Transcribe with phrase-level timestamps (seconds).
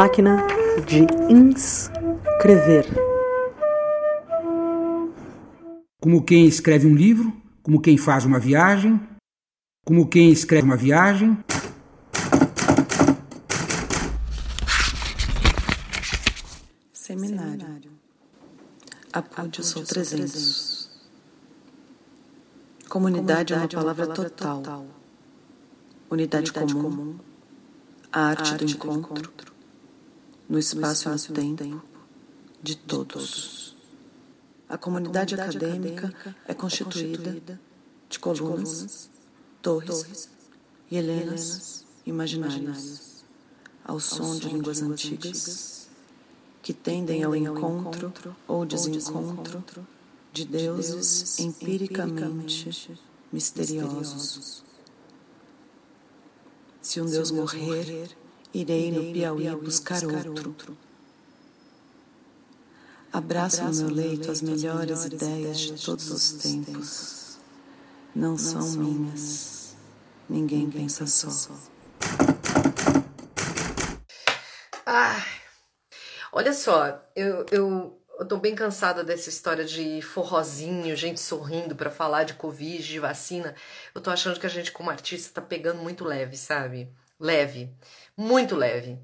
[0.00, 0.46] Máquina
[0.86, 2.86] de inscrever.
[6.00, 7.32] Como quem escreve um livro,
[7.64, 9.00] como quem faz uma viagem,
[9.84, 11.36] como quem escreve uma viagem.
[16.92, 17.90] Seminário.
[19.12, 20.90] Apude sou 300.
[22.88, 24.86] Comunidade é uma palavra total.
[26.08, 27.18] Unidade comum.
[28.12, 29.57] A arte do encontro.
[30.48, 31.82] No espaço e no tempo.
[32.62, 33.76] De todos.
[34.68, 37.60] A comunidade acadêmica é constituída
[38.08, 39.10] de colunas,
[39.62, 40.28] torres
[40.90, 43.24] e helenas imaginárias,
[43.84, 45.88] ao som de línguas antigas
[46.62, 48.12] que tendem ao encontro
[48.46, 49.64] ou desencontro
[50.32, 52.98] de deuses empiricamente
[53.32, 54.64] misteriosos.
[56.80, 58.16] Se um Deus morrer,
[58.52, 60.76] irei no Piauí buscar outro.
[63.12, 67.38] Abraço no meu leito as melhores ideias de todos os tempos.
[68.14, 69.76] Não são minhas.
[70.28, 71.30] Ninguém pensa só.
[74.84, 75.24] Ai,
[76.32, 81.90] olha só, eu, eu, eu tô bem cansada dessa história de forrozinho, gente sorrindo para
[81.90, 83.54] falar de Covid, de vacina.
[83.94, 86.90] Eu tô achando que a gente, como artista, tá pegando muito leve, sabe?
[87.18, 87.70] Leve,
[88.16, 88.98] muito leve.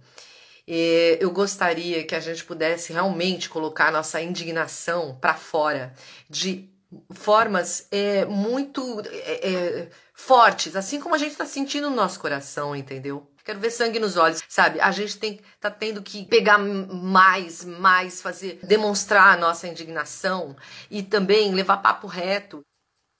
[0.67, 5.93] E eu gostaria que a gente pudesse realmente colocar nossa indignação para fora
[6.29, 6.71] de
[7.11, 12.75] formas é, muito é, é, fortes, assim como a gente está sentindo no nosso coração,
[12.75, 13.29] entendeu?
[13.45, 14.81] Quero ver sangue nos olhos, sabe?
[14.81, 20.57] A gente tem tá tendo que pegar mais, mais, fazer, demonstrar a nossa indignação
[20.91, 22.65] e também levar papo reto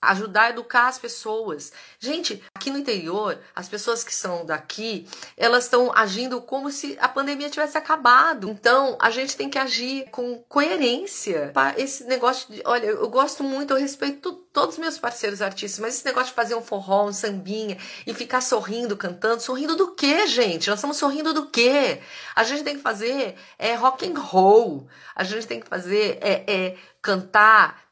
[0.09, 1.71] ajudar a educar as pessoas.
[1.99, 5.07] Gente, aqui no interior, as pessoas que são daqui,
[5.37, 8.49] elas estão agindo como se a pandemia tivesse acabado.
[8.49, 11.51] Então, a gente tem que agir com coerência.
[11.77, 15.95] Esse negócio de, olha, eu gosto muito, eu respeito todos os meus parceiros artistas, mas
[15.95, 17.77] esse negócio de fazer um forró, um sambinha
[18.07, 20.69] e ficar sorrindo, cantando, sorrindo do quê, gente?
[20.69, 21.99] Nós estamos sorrindo do quê?
[22.33, 24.87] A gente tem que fazer é rock and roll.
[25.13, 27.84] A gente tem que fazer é, é cantar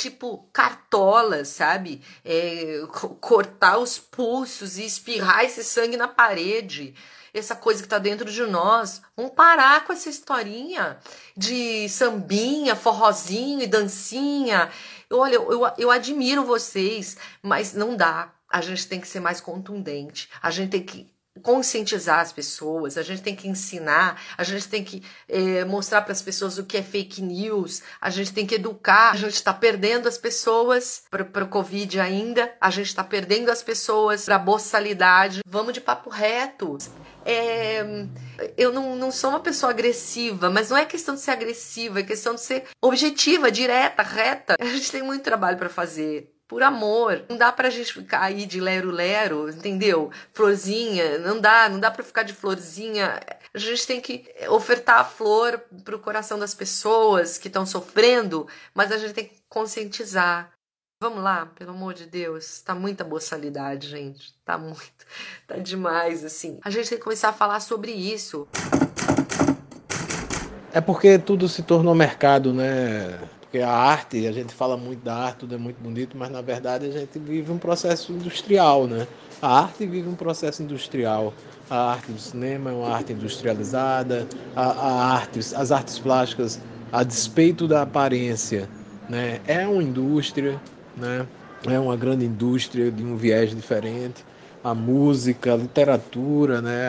[0.00, 2.02] tipo cartola, sabe?
[2.24, 2.82] É,
[3.20, 6.94] cortar os pulsos e espirrar esse sangue na parede.
[7.32, 9.02] Essa coisa que tá dentro de nós.
[9.16, 10.98] Vamos parar com essa historinha
[11.36, 14.70] de sambinha, forrozinho e dancinha.
[15.10, 18.32] Olha, eu, eu, eu admiro vocês, mas não dá.
[18.48, 20.28] A gente tem que ser mais contundente.
[20.42, 24.84] A gente tem que conscientizar as pessoas, a gente tem que ensinar, a gente tem
[24.84, 28.54] que é, mostrar para as pessoas o que é fake news, a gente tem que
[28.54, 33.50] educar, a gente está perdendo as pessoas para o Covid ainda, a gente está perdendo
[33.50, 35.40] as pessoas para a boçalidade.
[35.46, 36.78] Vamos de papo reto.
[37.24, 37.84] É,
[38.56, 42.02] eu não, não sou uma pessoa agressiva, mas não é questão de ser agressiva, é
[42.02, 44.56] questão de ser objetiva, direta, reta.
[44.58, 47.24] A gente tem muito trabalho para fazer por amor.
[47.28, 50.10] Não dá pra gente ficar aí de lero-lero, entendeu?
[50.34, 53.20] Florzinha, não dá, não dá pra ficar de florzinha.
[53.54, 58.90] A gente tem que ofertar a flor pro coração das pessoas que estão sofrendo, mas
[58.90, 60.50] a gente tem que conscientizar.
[61.00, 62.60] Vamos lá, pelo amor de Deus.
[62.62, 64.34] Tá muita boçalidade, gente.
[64.44, 64.80] Tá muito.
[65.46, 66.58] Tá demais, assim.
[66.64, 68.46] A gente tem que começar a falar sobre isso.
[70.72, 73.18] É porque tudo se tornou mercado, né?
[73.50, 76.40] Porque a arte, a gente fala muito da arte, tudo é muito bonito, mas na
[76.40, 79.08] verdade a gente vive um processo industrial, né?
[79.42, 81.34] A arte vive um processo industrial.
[81.68, 84.24] A arte do cinema é uma arte industrializada,
[84.54, 86.60] a, a arte, as artes plásticas,
[86.92, 88.68] a despeito da aparência,
[89.08, 89.40] né?
[89.48, 90.60] É uma indústria,
[90.96, 91.26] né?
[91.66, 94.24] É uma grande indústria de um viés diferente
[94.62, 96.88] a música, a literatura, né?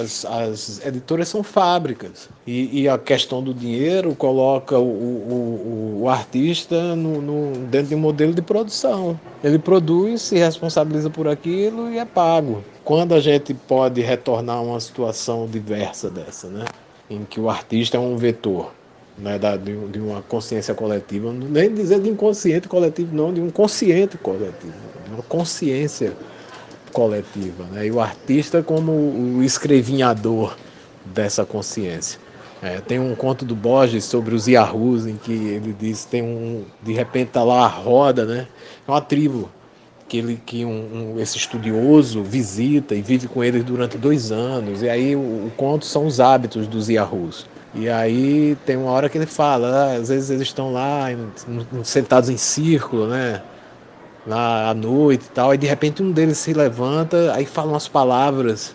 [0.00, 2.28] as, as editoras são fábricas.
[2.46, 7.94] E, e, a questão do dinheiro coloca o, o, o artista no, no, dentro de
[7.94, 9.18] um modelo de produção.
[9.44, 12.64] Ele produz, se responsabiliza por aquilo e é pago.
[12.82, 16.64] Quando a gente pode retornar a uma situação diversa dessa, né?
[17.10, 18.72] em que o artista é um vetor
[19.18, 23.50] né, da, de, de, uma consciência coletiva, nem dizer de inconsciente coletivo, não, de um
[23.50, 24.72] consciente coletivo,
[25.12, 26.31] uma consciência coletiva
[26.92, 27.86] coletiva, né?
[27.86, 30.56] e o artista como o escrevinhador
[31.04, 32.20] dessa consciência.
[32.62, 36.64] É, tem um conto do Borges sobre os Yahoos, em que ele diz tem um
[36.80, 38.46] de repente tá lá a roda, né?
[38.86, 39.50] É uma tribo
[40.08, 44.80] que ele que um, um, esse estudioso visita e vive com eles durante dois anos.
[44.80, 47.46] E aí o, o conto são os hábitos dos Yahoos.
[47.74, 51.06] E aí tem uma hora que ele fala, ah, às vezes eles estão lá
[51.82, 53.42] sentados em círculo, né?
[54.26, 57.88] Lá à noite e tal, aí de repente um deles se levanta, aí fala umas
[57.88, 58.74] palavras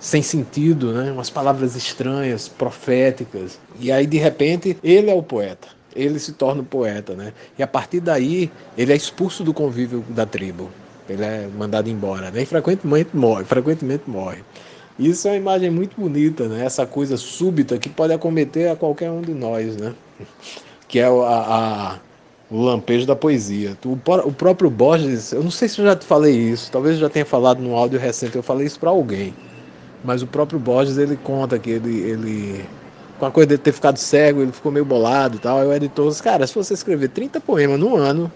[0.00, 1.12] sem sentido, né?
[1.12, 3.60] umas palavras estranhas, proféticas.
[3.78, 5.68] E aí, de repente, ele é o poeta.
[5.94, 7.34] Ele se torna o poeta, né?
[7.58, 10.70] E a partir daí, ele é expulso do convívio da tribo.
[11.08, 12.42] Ele é mandado embora, né?
[12.42, 14.38] E frequentemente morre, frequentemente morre.
[14.98, 16.64] Isso é uma imagem muito bonita, né?
[16.64, 19.94] Essa coisa súbita que pode acometer a qualquer um de nós, né?
[20.88, 21.98] Que é a, a
[22.50, 23.76] o lampejo da poesia.
[23.84, 27.02] O, o, próprio Borges, eu não sei se eu já te falei isso, talvez eu
[27.02, 29.34] já tenha falado num áudio recente, eu falei isso para alguém.
[30.04, 32.64] Mas o próprio Borges, ele conta que ele, ele
[33.18, 35.58] com a coisa de ter ficado cego, ele ficou meio bolado e tal.
[35.58, 38.32] Aí o editor disse, cara, se você escrever 30 poemas no ano,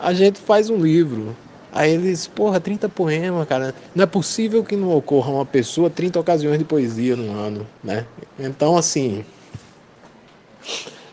[0.00, 1.36] a gente faz um livro.
[1.70, 3.74] Aí ele disse, porra, 30 poemas, cara.
[3.94, 8.06] Não é possível que não ocorra uma pessoa 30 ocasiões de poesia no ano, né?
[8.38, 9.24] Então, assim,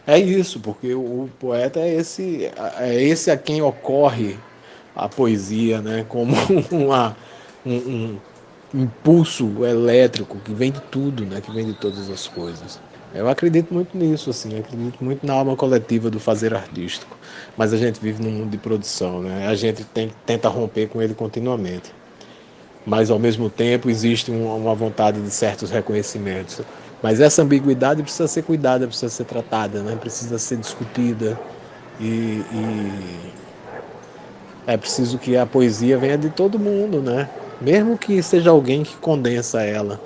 [0.08, 4.38] é isso, porque o poeta é esse, é esse a quem ocorre
[4.96, 6.06] a poesia, né?
[6.08, 6.36] Como
[6.72, 7.16] uma,
[7.66, 8.18] um,
[8.74, 11.42] um impulso elétrico que vem de tudo, né?
[11.42, 12.80] Que vem de todas as coisas.
[13.14, 17.18] Eu acredito muito nisso, assim, acredito muito na alma coletiva do fazer artístico.
[17.58, 19.48] Mas a gente vive num mundo de produção, né?
[19.48, 21.94] A gente tem, tenta romper com ele continuamente.
[22.86, 26.62] Mas ao mesmo tempo existe uma vontade de certos reconhecimentos.
[27.06, 29.96] Mas essa ambiguidade precisa ser cuidada, precisa ser tratada, né?
[29.96, 31.40] precisa ser discutida.
[32.00, 33.32] E, e,
[34.66, 37.30] é preciso que a poesia venha de todo mundo, né?
[37.62, 40.02] Mesmo que seja alguém que condensa ela,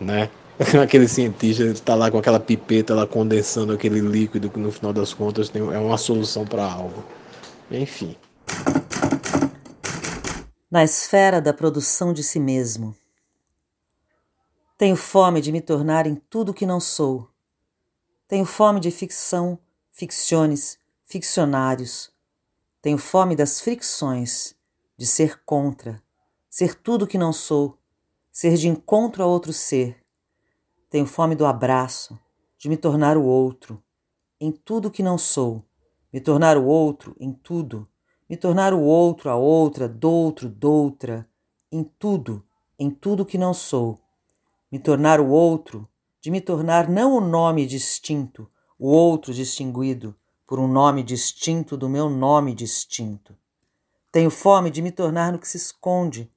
[0.00, 0.30] né?
[0.82, 5.12] Aquele cientista está lá com aquela pipeta lá condensando aquele líquido que no final das
[5.12, 7.04] contas tem, é uma solução para algo.
[7.70, 8.16] Enfim.
[10.70, 12.96] Na esfera da produção de si mesmo.
[14.80, 17.28] Tenho fome de me tornar em tudo que não sou.
[18.26, 19.58] Tenho fome de ficção,
[19.90, 22.10] ficciones, ficcionários.
[22.80, 24.54] Tenho fome das fricções,
[24.96, 26.02] de ser contra,
[26.48, 27.76] ser tudo que não sou,
[28.32, 30.02] ser de encontro a outro ser.
[30.88, 32.18] Tenho fome do abraço,
[32.56, 33.84] de me tornar o outro,
[34.40, 35.62] em tudo que não sou,
[36.10, 37.86] me tornar o outro em tudo,
[38.26, 41.28] me tornar o outro a outra, doutro, doutra,
[41.70, 42.42] em tudo,
[42.78, 44.00] em tudo que não sou
[44.70, 45.88] me tornar o outro,
[46.20, 51.88] de me tornar não o nome distinto, o outro distinguido por um nome distinto do
[51.88, 53.36] meu nome distinto.
[54.10, 56.32] Tenho fome de me tornar no que se esconde,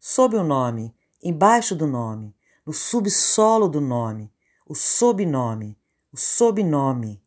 [0.00, 2.34] sob o nome, embaixo do nome,
[2.66, 4.32] no subsolo do nome,
[4.66, 5.78] o sobnome,
[6.12, 7.22] o sobnome,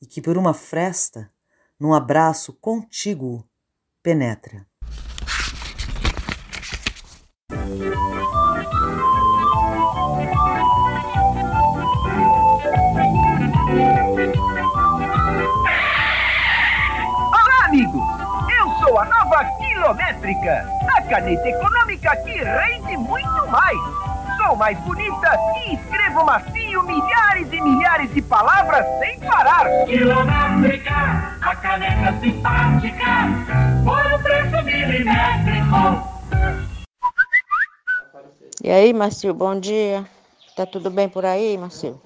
[0.00, 1.30] e que por uma fresta,
[1.78, 3.48] num abraço contíguo,
[4.02, 4.66] penetra.
[19.90, 23.76] A caneta econômica que rende muito mais.
[24.36, 29.66] Sou mais bonita e escrevo macio milhares e milhares de palavras sem parar.
[29.86, 33.04] Quilométrica, a caneta simpática,
[33.84, 36.10] por um preço milimétrico.
[38.62, 40.06] E aí, Marcio, bom dia.
[40.54, 42.00] Tá tudo bem por aí, Marcio?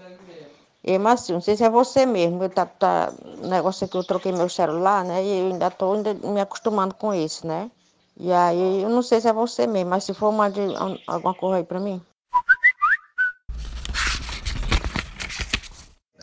[0.86, 3.10] E, Márcio, não sei se é você mesmo, eu tá, tá,
[3.42, 5.24] o negócio é que eu troquei meu celular, né?
[5.24, 7.70] E eu ainda estou ainda me acostumando com isso, né?
[8.16, 10.60] E aí, eu não sei se é você mesmo, mas se for, mande
[11.06, 12.00] alguma coisa aí para mim.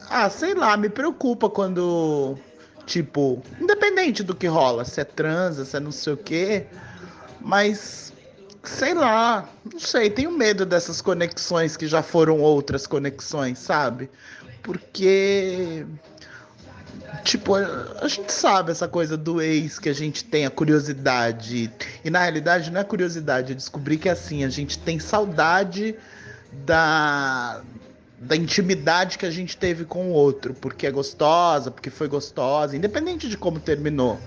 [0.10, 2.38] Ah, sei lá, me preocupa quando,
[2.86, 6.68] tipo, independente do que rola, se é transa, se é não sei o quê,
[7.40, 8.14] mas
[8.64, 14.10] sei lá, não sei, tenho medo dessas conexões que já foram outras conexões, sabe?
[14.62, 15.86] porque
[17.24, 21.72] tipo, a gente sabe essa coisa do ex que a gente tem a curiosidade.
[22.04, 25.96] E na realidade não é curiosidade, é descobrir que assim, a gente tem saudade
[26.66, 27.62] da
[28.22, 32.78] da intimidade que a gente teve com o outro, porque é gostosa, porque foi gostosa,
[32.78, 34.20] independente de como terminou.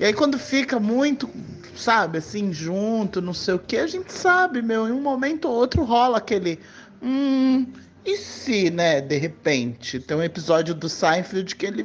[0.00, 1.28] E aí quando fica muito,
[1.76, 5.54] sabe, assim, junto, não sei o que, a gente sabe, meu, em um momento ou
[5.54, 6.58] outro rola aquele
[7.02, 7.66] hum,
[8.04, 11.84] e se, né, de repente, tem um episódio do Seinfeld que ele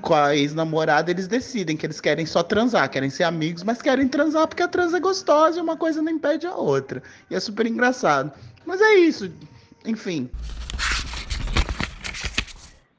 [0.00, 4.08] com a ex-namorada, eles decidem que eles querem só transar, querem ser amigos, mas querem
[4.08, 7.02] transar porque a transa é gostosa e uma coisa não impede a outra.
[7.30, 8.32] E é super engraçado.
[8.64, 9.30] Mas é isso,
[9.84, 10.28] enfim.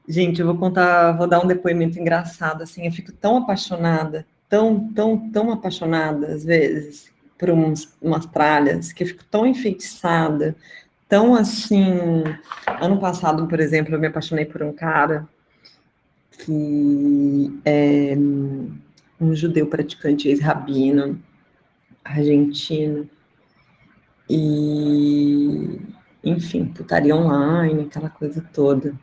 [0.08, 4.88] Gente, eu vou contar, vou dar um depoimento engraçado, assim, eu fico tão apaixonada, tão,
[4.92, 10.56] tão, tão apaixonada, às vezes, por uns, umas tralhas, que eu fico tão enfeitiçada,
[11.12, 12.24] então, assim,
[12.80, 15.28] ano passado, por exemplo, eu me apaixonei por um cara
[16.38, 18.16] que é
[19.20, 21.22] um judeu praticante ex-rabino,
[22.02, 23.06] argentino,
[24.26, 25.82] e,
[26.24, 28.94] enfim, putaria online, aquela coisa toda.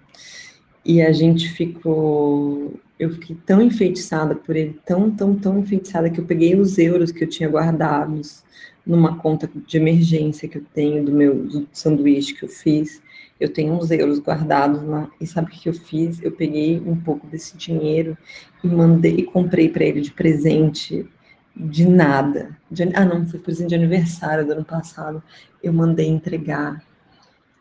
[0.84, 2.74] E a gente ficou.
[2.98, 7.12] Eu fiquei tão enfeitiçada por ele, tão, tão, tão enfeitiçada, que eu peguei os euros
[7.12, 8.44] que eu tinha guardados
[8.89, 13.00] numa conta de emergência que eu tenho do meu sanduíche que eu fiz.
[13.39, 15.08] Eu tenho uns euros guardados lá.
[15.22, 16.19] E sabe o que eu fiz?
[16.24, 18.17] Eu peguei um pouco desse dinheiro
[18.63, 21.08] e mandei e comprei para ele de presente
[21.55, 22.58] de nada.
[22.69, 25.22] De, ah, não, foi presente de aniversário do ano passado.
[25.62, 26.84] Eu mandei entregar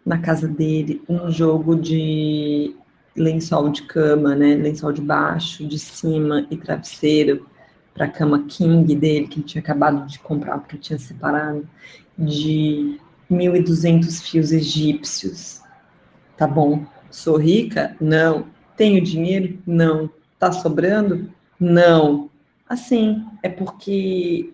[0.07, 2.75] na casa dele um jogo de
[3.15, 4.55] lençol de cama, né?
[4.55, 7.47] Lençol de baixo, de cima e travesseiro
[7.99, 11.69] para a cama king dele, que ele tinha acabado de comprar porque tinha separado,
[12.17, 12.97] de
[13.29, 15.61] 1.200 fios egípcios.
[16.37, 16.87] Tá bom.
[17.11, 17.97] Sou rica?
[18.01, 18.47] Não.
[18.77, 19.59] Tenho dinheiro?
[19.67, 20.09] Não.
[20.39, 21.29] Tá sobrando?
[21.59, 22.31] Não.
[22.69, 24.53] Assim, é porque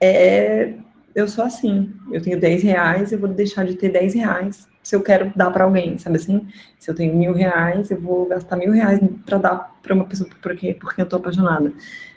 [0.00, 0.72] é,
[1.14, 1.92] eu sou assim.
[2.10, 5.50] Eu tenho 10 reais, eu vou deixar de ter 10 reais se eu quero dar
[5.50, 6.46] para alguém, sabe assim?
[6.78, 10.30] Se eu tenho mil reais, eu vou gastar mil reais para dar para uma pessoa
[10.40, 11.72] porque, porque eu tô apaixonada.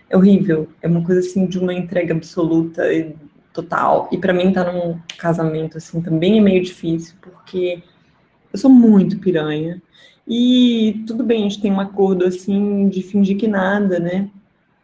[0.09, 0.67] É horrível.
[0.81, 3.15] É uma coisa assim de uma entrega absoluta e
[3.53, 4.09] total.
[4.11, 7.83] E para mim tá num casamento assim também é meio difícil, porque
[8.51, 9.81] eu sou muito piranha.
[10.27, 14.29] E tudo bem, a gente tem um acordo assim de fingir que nada, né?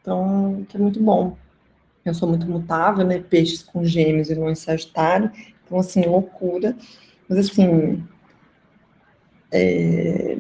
[0.02, 1.38] Então, que é muito bom.
[2.04, 3.20] Eu sou muito mutável, né?
[3.20, 5.32] Peixes com gêmeos e não em Sagitário.
[5.64, 6.76] Então, assim, loucura.
[7.28, 8.04] Mas assim,
[9.52, 10.38] é...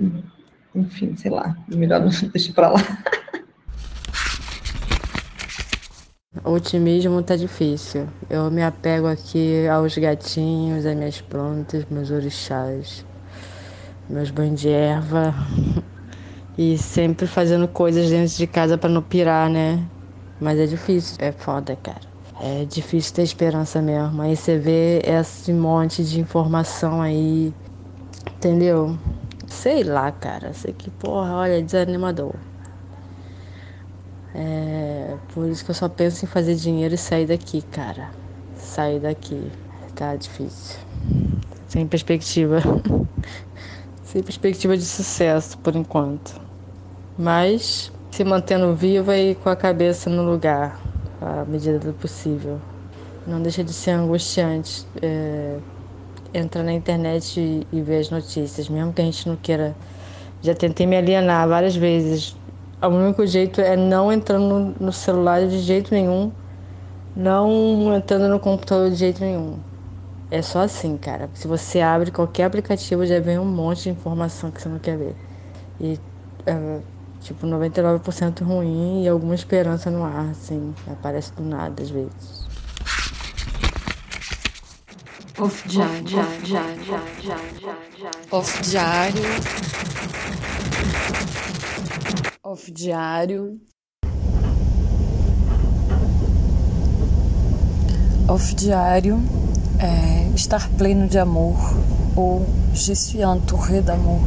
[0.74, 2.80] enfim, sei lá, melhor não deixar para lá.
[6.44, 8.08] O otimismo tá difícil.
[8.30, 13.06] Eu me apego aqui aos gatinhos, às minhas plantas, meus orixás,
[14.10, 15.34] meus banhos de erva.
[16.58, 19.86] E sempre fazendo coisas dentro de casa para não pirar, né?
[20.40, 22.00] Mas é difícil, é foda, cara.
[22.40, 24.22] É difícil ter esperança mesmo.
[24.22, 27.54] Aí você vê esse monte de informação aí,
[28.38, 28.98] entendeu?
[29.48, 30.54] Sei lá, cara.
[30.54, 32.36] Sei que, porra, olha, é desanimador.
[34.38, 38.12] É por isso que eu só penso em fazer dinheiro e sair daqui, cara.
[38.58, 39.50] Sair daqui.
[39.96, 40.78] Tá difícil.
[41.68, 42.60] Sem perspectiva.
[44.04, 46.40] Sem perspectiva de sucesso, por enquanto.
[47.18, 50.80] Mas se mantendo viva e com a cabeça no lugar
[51.22, 52.60] à medida do possível.
[53.26, 55.58] Não deixa de ser angustiante é,
[56.34, 59.76] entrar na internet e, e ver as notícias, mesmo que a gente não queira.
[60.42, 62.36] Já tentei me alienar várias vezes.
[62.82, 66.32] O único jeito é não entrando no, celular de jeito nenhum,
[67.16, 69.58] não entrando no computador de jeito nenhum.
[70.30, 71.30] É só assim, cara.
[71.34, 74.98] Se você abre qualquer aplicativo, já vem um monte de informação que você não quer
[74.98, 75.16] ver.
[75.80, 76.00] E
[76.46, 76.80] é,
[77.22, 82.46] tipo 99% ruim e alguma esperança no ar, assim, aparece do nada às vezes.
[85.38, 86.82] Off diário, off diário,
[88.32, 89.24] off diário,
[92.56, 92.72] off
[98.54, 99.22] diário.
[99.78, 101.58] É estar pleno de amor
[102.16, 104.22] ou je suis entouré d'amour.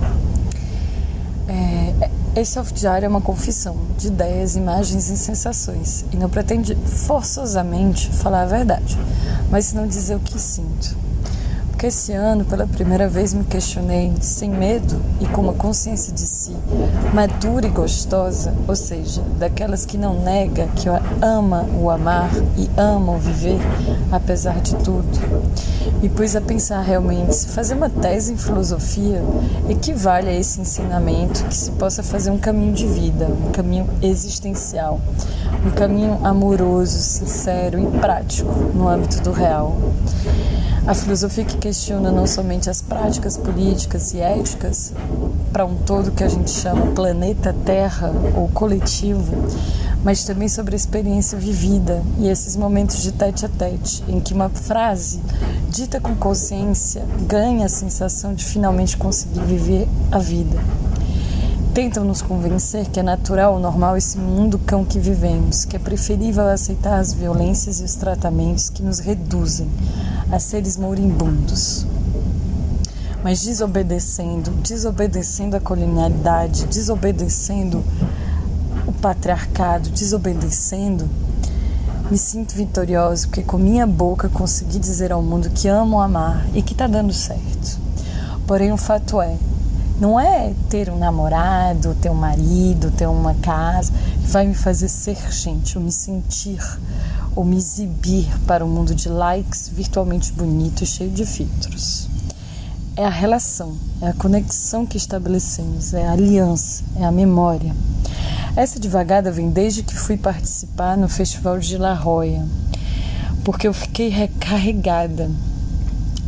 [1.49, 6.05] É, esse off-diário é uma confissão de ideias, imagens e sensações.
[6.13, 8.99] E não pretende forçosamente falar a verdade,
[9.51, 11.08] mas se não dizer o que sinto
[11.79, 16.23] porque esse ano, pela primeira vez, me questionei sem medo e com uma consciência de
[16.23, 16.57] si
[17.15, 20.89] madura e gostosa, ou seja, daquelas que não nega, que
[21.23, 23.61] ama o amar e ama o viver,
[24.11, 25.07] apesar de tudo.
[26.03, 29.23] Me pus a pensar realmente se fazer uma tese em filosofia
[29.69, 35.01] equivale a esse ensinamento que se possa fazer um caminho de vida, um caminho existencial,
[35.65, 39.77] um caminho amoroso, sincero e prático no âmbito do real.
[40.87, 44.93] A filosofia que questiona não somente as práticas políticas e éticas
[45.53, 49.35] para um todo que a gente chama planeta Terra ou coletivo,
[50.03, 54.33] mas também sobre a experiência vivida e esses momentos de tete a tete, em que
[54.33, 55.21] uma frase
[55.69, 60.59] dita com consciência ganha a sensação de finalmente conseguir viver a vida.
[61.75, 66.49] Tentam nos convencer que é natural, normal esse mundo cão que vivemos, que é preferível
[66.49, 69.69] aceitar as violências e os tratamentos que nos reduzem
[70.31, 71.87] a seres moribundos.
[73.23, 77.83] Mas desobedecendo, desobedecendo a colonialidade, desobedecendo
[78.87, 81.09] o patriarcado, desobedecendo,
[82.11, 86.63] me sinto vitoriosa porque com minha boca consegui dizer ao mundo que amo amar e
[86.63, 87.79] que está dando certo.
[88.47, 89.37] Porém, o fato é,
[90.01, 93.93] não é ter um namorado, ter um marido, ter uma casa
[94.23, 96.59] que vai me fazer ser gente, ou me sentir
[97.39, 102.09] ou me exibir para um mundo de likes virtualmente bonito e cheio de filtros.
[102.97, 107.73] É a relação, é a conexão que estabelecemos, é a aliança, é a memória.
[108.57, 112.45] Essa devagada vem desde que fui participar no Festival de La Roya,
[113.45, 115.31] porque eu fiquei recarregada.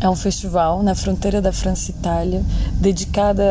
[0.01, 3.43] É um festival na fronteira da França e Itália dedicado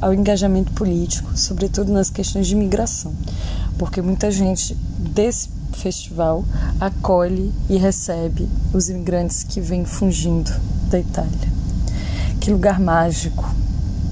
[0.00, 3.12] ao engajamento político, sobretudo nas questões de migração,
[3.76, 6.44] porque muita gente desse festival
[6.78, 10.52] acolhe e recebe os imigrantes que vêm fugindo
[10.90, 11.50] da Itália.
[12.38, 13.48] Que lugar mágico,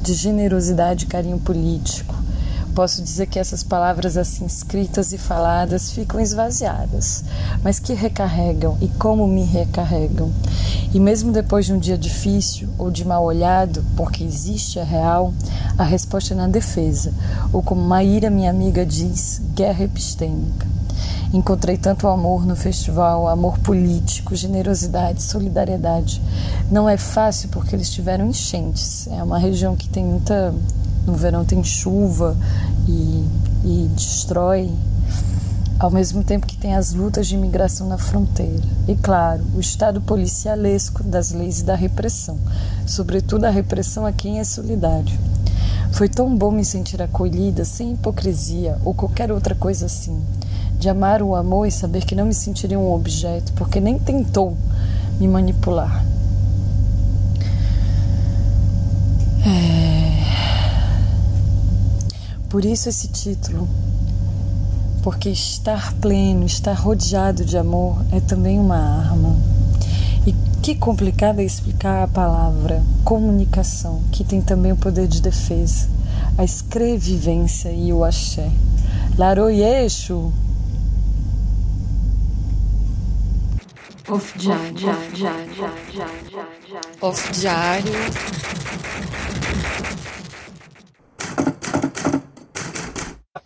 [0.03, 2.15] de generosidade e carinho político,
[2.75, 7.25] posso dizer que essas palavras assim escritas e faladas ficam esvaziadas,
[7.63, 10.33] mas que recarregam e como me recarregam.
[10.95, 15.35] E mesmo depois de um dia difícil ou de mal olhado, porque existe, é real,
[15.77, 17.13] a resposta é na defesa,
[17.53, 20.78] ou como Maíra, minha amiga, diz, guerra epistêmica.
[21.33, 26.23] Encontrei tanto amor no festival, amor político, generosidade, solidariedade.
[26.71, 29.07] Não é fácil porque eles tiveram enchentes.
[29.09, 30.55] É uma região que tem muita
[31.09, 32.37] no verão tem chuva
[32.87, 33.25] e,
[33.65, 34.71] e destrói,
[35.79, 38.63] ao mesmo tempo que tem as lutas de imigração na fronteira.
[38.87, 42.39] E, claro, o estado policialesco das leis e da repressão,
[42.87, 45.19] sobretudo a repressão a quem é solidário.
[45.93, 50.21] Foi tão bom me sentir acolhida, sem hipocrisia ou qualquer outra coisa assim.
[50.79, 54.57] De amar o amor e saber que não me sentiria um objeto, porque nem tentou
[55.19, 56.05] me manipular.
[59.45, 59.99] É...
[62.49, 63.69] Por isso esse título.
[65.03, 69.37] Porque estar pleno, estar rodeado de amor é também uma arma.
[70.27, 70.33] E
[70.63, 75.89] que complicado é explicar a palavra comunicação, que tem também o poder de defesa,
[76.37, 78.51] a escrevivência e o axé.
[79.17, 80.33] Laroyeixo.
[84.11, 84.75] Off diário.
[87.01, 87.93] Off diário.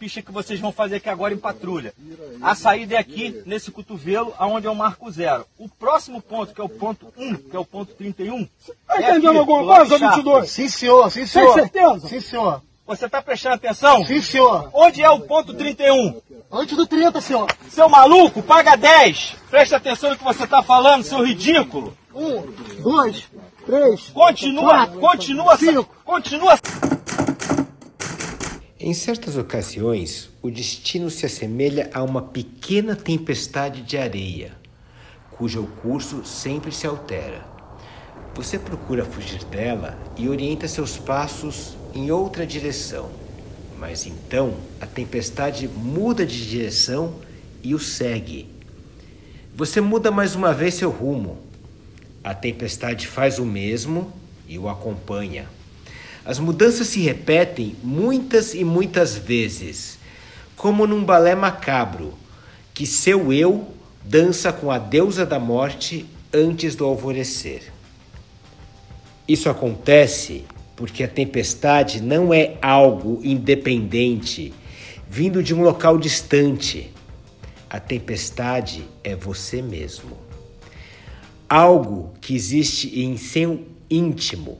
[0.02, 1.94] ficha que vocês vão fazer aqui agora em patrulha.
[2.40, 5.46] A saída é aqui, nesse cotovelo, aonde é o marco zero.
[5.56, 8.44] O próximo ponto, que é o ponto 1, que é o ponto 31.
[8.44, 10.50] Tá é entendendo alguma coisa, 22?
[10.50, 11.54] Sim, senhor, sim, senhor.
[11.54, 12.08] Tem certeza?
[12.08, 12.62] Sim, senhor.
[12.84, 14.04] Você está prestando atenção?
[14.04, 14.70] Sim, senhor.
[14.74, 16.20] Onde é o ponto 31?
[16.54, 17.50] Antes do 30, senhor.
[17.70, 19.36] Seu maluco, paga 10.
[19.50, 21.96] Presta atenção no que você está falando, seu ridículo.
[22.14, 22.42] Um,
[22.82, 23.24] dois,
[23.64, 24.10] três.
[24.10, 25.88] Continua, quatro, continua, cinco.
[26.04, 26.58] continua.
[28.78, 34.52] Em certas ocasiões, o destino se assemelha a uma pequena tempestade de areia,
[35.30, 37.46] cujo curso sempre se altera.
[38.34, 43.10] Você procura fugir dela e orienta seus passos em outra direção,
[43.82, 47.16] mas então a tempestade muda de direção
[47.64, 48.46] e o segue.
[49.56, 51.40] Você muda mais uma vez seu rumo.
[52.22, 54.12] A tempestade faz o mesmo
[54.46, 55.48] e o acompanha.
[56.24, 59.98] As mudanças se repetem muitas e muitas vezes,
[60.54, 62.14] como num balé macabro,
[62.72, 67.72] que seu eu dança com a deusa da morte antes do alvorecer.
[69.26, 70.44] Isso acontece
[70.82, 74.52] porque a tempestade não é algo independente,
[75.08, 76.92] vindo de um local distante.
[77.70, 80.18] A tempestade é você mesmo.
[81.48, 84.58] Algo que existe em seu íntimo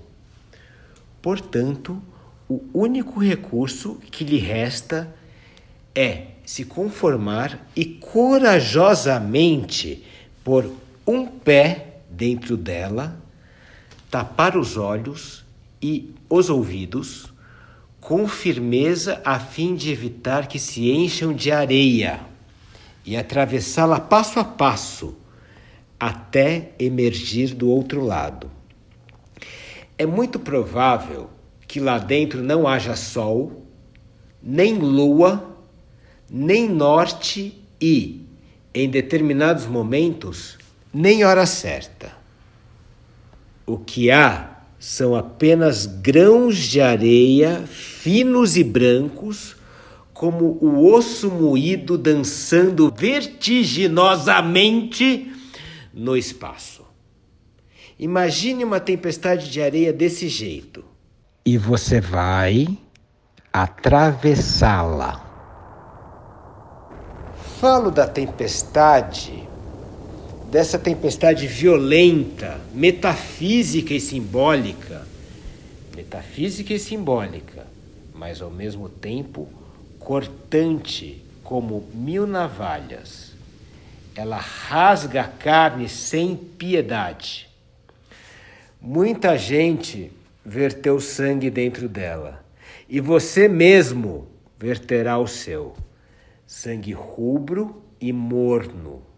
[1.21, 2.01] Portanto,
[2.49, 5.13] o único recurso que lhe resta
[5.93, 10.05] é se conformar e corajosamente
[10.45, 10.71] pôr
[11.05, 13.21] um pé dentro dela,
[14.09, 15.43] tapar os olhos
[15.83, 17.33] e os ouvidos
[18.01, 22.21] com firmeza a fim de evitar que se encham de areia
[23.05, 25.17] e atravessá-la passo a passo
[25.99, 28.51] até emergir do outro lado.
[29.99, 31.31] É muito provável
[31.67, 33.65] que lá dentro não haja sol,
[34.43, 35.57] nem lua,
[36.29, 38.27] nem norte e,
[38.75, 40.59] em determinados momentos,
[40.93, 42.13] nem hora certa.
[43.65, 44.52] O que há
[44.83, 49.55] são apenas grãos de areia finos e brancos,
[50.13, 55.33] como o osso moído dançando vertiginosamente
[55.95, 56.83] no espaço.
[57.97, 60.85] Imagine uma tempestade de areia desse jeito.
[61.47, 62.67] E você vai
[63.53, 65.25] atravessá-la.
[67.61, 69.49] Falo da tempestade,
[70.53, 75.07] dessa tempestade violenta, metafísica e simbólica.
[75.97, 77.67] Metafísica e simbólica,
[78.15, 79.49] mas ao mesmo tempo
[79.99, 83.33] cortante como mil navalhas.
[84.15, 87.49] ela rasga a carne sem piedade.
[88.79, 90.13] Muita gente
[90.45, 92.45] verteu sangue dentro dela,
[92.87, 94.29] e você mesmo
[94.61, 95.75] verterá o seu
[96.47, 99.12] sangue rubro e morno,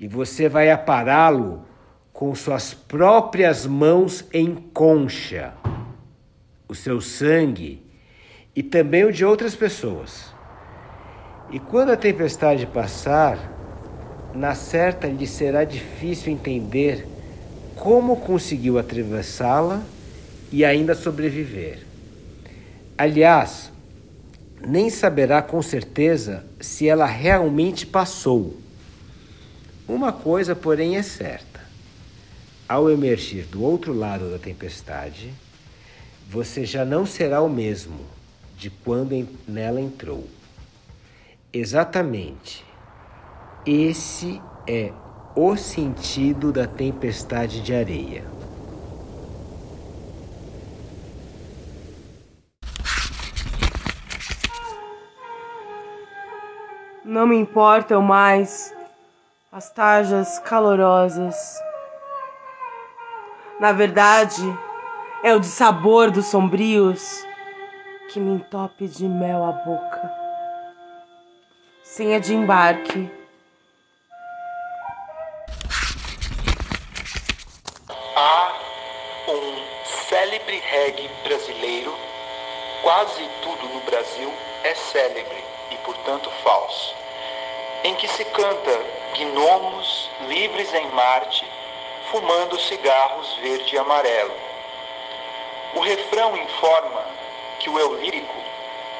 [0.00, 1.62] e você vai apará-lo
[2.10, 5.52] com suas próprias mãos em concha,
[6.66, 7.82] o seu sangue
[8.56, 10.32] e também o de outras pessoas.
[11.50, 13.38] E quando a tempestade passar,
[14.34, 17.06] na certa lhe será difícil entender
[17.76, 19.82] como conseguiu atravessá-la
[20.50, 21.86] e ainda sobreviver.
[22.96, 23.70] Aliás,
[24.66, 28.56] nem saberá com certeza se ela realmente passou.
[29.90, 31.60] Uma coisa, porém, é certa:
[32.68, 35.34] ao emergir do outro lado da tempestade,
[36.28, 37.98] você já não será o mesmo
[38.56, 40.28] de quando nela entrou.
[41.52, 42.64] Exatamente.
[43.66, 44.92] Esse é
[45.34, 48.24] o sentido da tempestade de areia.
[57.04, 58.72] Não me importam mais
[59.52, 61.60] as tarjas calorosas.
[63.58, 64.42] Na verdade,
[65.24, 67.26] é o dissabor dos sombrios
[68.08, 70.12] que me entope de mel a boca.
[71.82, 73.10] Senha de embarque.
[78.16, 78.52] Há
[79.28, 81.92] um célebre reggae brasileiro.
[82.82, 84.32] Quase tudo no Brasil
[84.62, 86.99] é célebre e, portanto, falso.
[87.82, 88.86] Em que se canta
[89.18, 91.46] gnomos livres em Marte,
[92.10, 94.34] fumando cigarros verde e amarelo.
[95.74, 97.06] O refrão informa
[97.58, 98.34] que o eu lírico,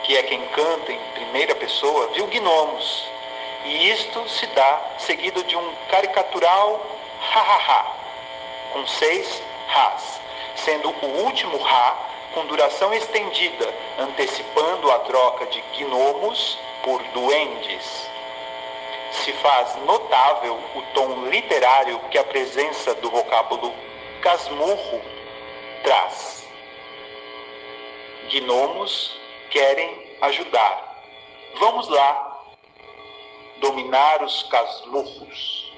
[0.05, 3.07] que é quem canta em primeira pessoa, viu gnomos.
[3.67, 6.81] E isto se dá seguido de um caricatural
[7.35, 7.85] ha-ha-ha,
[8.73, 9.43] com seis
[9.75, 10.21] has,
[10.57, 11.99] sendo o último ha
[12.33, 18.10] com duração estendida, antecipando a troca de gnomos por duendes.
[19.11, 23.75] Se faz notável o tom literário que a presença do vocábulo
[24.23, 25.03] casmurro
[25.83, 26.49] traz.
[28.31, 29.19] Gnomos
[29.51, 31.03] querem ajudar.
[31.59, 32.31] Vamos lá
[33.61, 35.73] dominar os casmurros.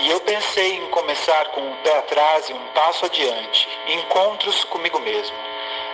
[0.00, 4.98] E eu pensei em começar com um pé atrás e um passo adiante, encontros comigo
[5.00, 5.47] mesmo.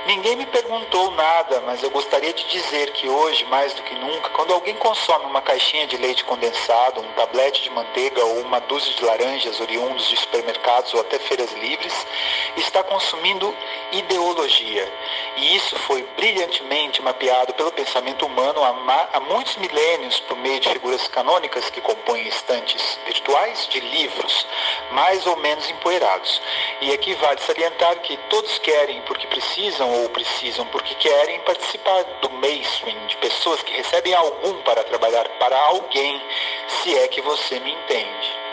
[0.07, 4.29] Ninguém me perguntou nada, mas eu gostaria de dizer que hoje, mais do que nunca,
[4.31, 8.93] quando alguém consome uma caixinha de leite condensado, um tablete de manteiga ou uma dúzia
[8.93, 12.07] de laranjas oriundos de supermercados ou até feiras livres,
[12.55, 13.57] está consumindo
[13.93, 14.93] ideologia.
[15.37, 21.09] E isso foi brilhantemente mapeado pelo pensamento humano há, muitos milênios por meio de figuras
[21.09, 24.47] canônicas que compõem estantes virtuais de livros,
[24.91, 26.43] mais ou menos empoeirados.
[26.83, 32.31] E aqui vale salientar que todos querem porque precisam ou precisam porque querem participar do
[32.31, 36.21] mainstream de pessoas que recebem algum para trabalhar para alguém,
[36.67, 38.45] se é que você me entende.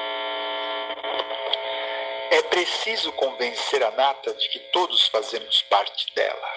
[2.31, 6.49] É preciso convencer a nata de que todos fazemos parte dela.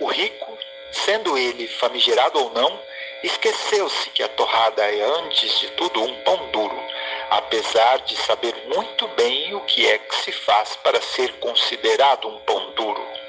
[0.00, 0.58] O rico,
[0.90, 2.80] sendo ele famigerado ou não,
[3.22, 6.82] esqueceu-se que a torrada é antes de tudo um pão duro,
[7.30, 12.38] apesar de saber muito bem o que é que se faz para ser considerado um
[12.40, 13.19] pão duro.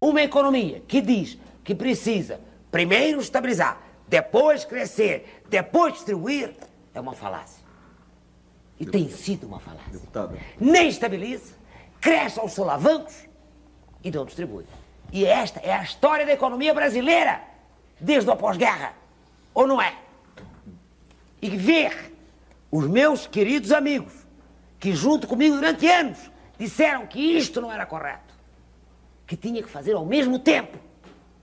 [0.00, 6.54] Uma economia que diz que precisa primeiro estabilizar, depois crescer, depois distribuir,
[6.94, 7.62] é uma falácia.
[8.78, 9.92] E tem sido uma falácia.
[9.92, 10.38] Deputada.
[10.58, 11.52] Nem estabiliza,
[12.00, 13.14] cresce aos solavancos
[14.02, 14.64] e não distribui.
[15.12, 17.42] E esta é a história da economia brasileira
[18.00, 18.92] desde o pós-guerra.
[19.52, 19.94] Ou não é?
[21.42, 22.14] E ver
[22.70, 24.12] os meus queridos amigos
[24.78, 26.18] que junto comigo durante anos
[26.58, 28.34] disseram que isto não era correto,
[29.26, 30.78] que tinha que fazer ao mesmo tempo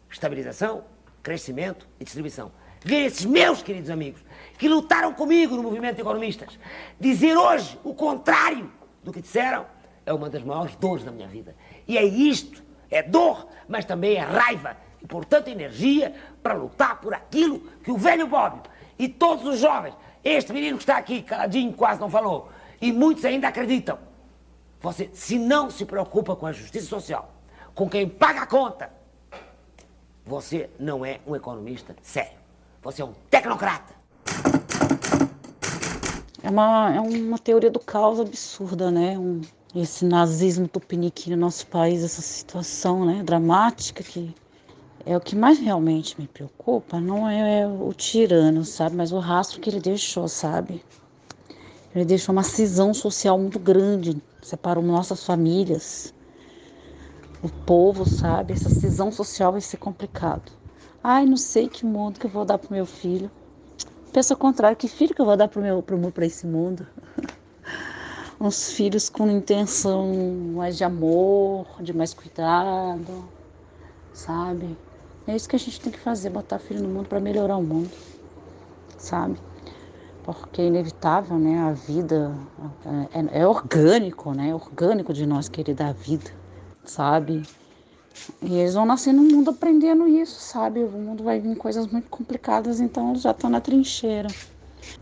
[0.09, 0.83] estabilização,
[1.23, 2.51] crescimento e distribuição.
[2.83, 4.21] Ver esses meus queridos amigos
[4.57, 6.59] que lutaram comigo no movimento de economistas
[6.99, 8.71] dizer hoje o contrário
[9.03, 9.65] do que disseram
[10.05, 11.55] é uma das maiores dores da minha vida.
[11.87, 17.13] E é isto, é dor, mas também é raiva e, portanto, energia para lutar por
[17.13, 18.61] aquilo que o velho Bob
[18.97, 22.49] e todos os jovens, este menino que está aqui, caladinho, quase não falou,
[22.79, 23.97] e muitos ainda acreditam.
[24.81, 27.33] Você, se não se preocupa com a justiça social,
[27.73, 28.91] com quem paga a conta,
[30.25, 32.37] você não é um economista sério.
[32.81, 33.93] Você é um tecnocrata.
[36.41, 39.17] É uma, é uma teoria do caos absurda, né?
[39.17, 39.41] Um,
[39.75, 44.33] esse nazismo tupiniquim no nosso país, essa situação né, dramática que
[45.05, 49.59] é o que mais realmente me preocupa, não é o tirano, sabe, mas o rastro
[49.59, 50.83] que ele deixou, sabe?
[51.93, 56.13] Ele deixou uma cisão social muito grande, separou nossas famílias,
[57.41, 58.53] o povo, sabe?
[58.53, 60.51] Essa cisão social vai ser complicado.
[61.03, 63.31] Ai, não sei que mundo que eu vou dar pro meu filho.
[64.13, 66.85] Pensa ao contrário, que filho que eu vou dar pro meu para esse mundo?
[68.39, 70.13] Uns filhos com intenção
[70.55, 73.27] mais de amor, de mais cuidado,
[74.13, 74.77] sabe?
[75.25, 77.63] É isso que a gente tem que fazer, botar filho no mundo para melhorar o
[77.63, 77.89] mundo,
[78.95, 79.39] sabe?
[80.25, 81.59] Porque é inevitável, né?
[81.59, 82.35] A vida
[83.13, 84.49] é, é orgânico, né?
[84.49, 86.31] É orgânico de nós querer dar vida,
[86.83, 87.43] sabe?
[88.41, 90.83] E eles vão nascer no mundo aprendendo isso, sabe?
[90.83, 94.27] O mundo vai vir coisas muito complicadas, então eles já estão na trincheira.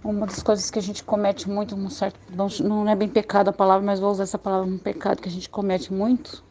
[0.04, 2.20] Uma das coisas que a gente comete muito, um certo,
[2.62, 5.32] não é bem pecado a palavra, mas vou usar essa palavra, um pecado que a
[5.32, 6.44] gente comete muito,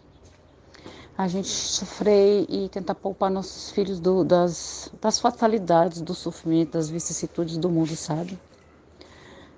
[1.17, 6.89] a gente sofrer e tentar poupar nossos filhos do, das, das fatalidades, do sofrimento, das
[6.89, 8.39] vicissitudes do mundo, sabe?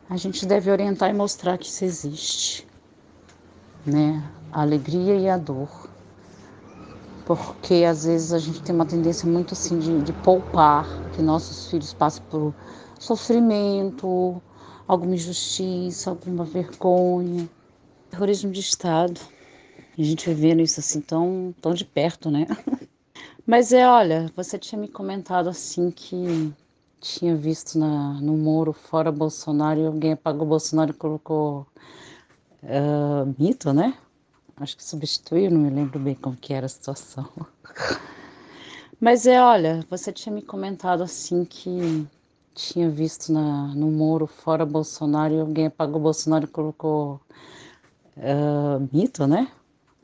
[0.09, 2.67] A gente deve orientar e mostrar que isso existe,
[3.87, 4.23] né?
[4.53, 5.89] A alegria e a dor.
[7.27, 11.71] Porque às vezes a gente tem uma tendência muito assim de, de poupar, que nossos
[11.71, 12.55] filhos passem por
[13.01, 14.43] sofrimento,
[14.87, 17.49] alguma injustiça, alguma vergonha,
[18.11, 19.19] terrorismo de Estado.
[19.99, 22.47] A gente vivendo isso assim tão, tão de perto, né?
[23.47, 26.53] Mas é, olha, você tinha me comentado assim que
[27.05, 31.67] tinha visto na, no Moro fora Bolsonaro e alguém apagou Bolsonaro e colocou
[32.63, 33.95] uh, mito, né?
[34.57, 37.29] Acho que substituiu, não me lembro bem como que era a situação.
[38.99, 42.07] Mas é, olha, você tinha me comentado assim que
[42.55, 47.21] tinha visto na, no Moro fora Bolsonaro e alguém apagou Bolsonaro e colocou
[48.17, 49.49] uh, mito, né?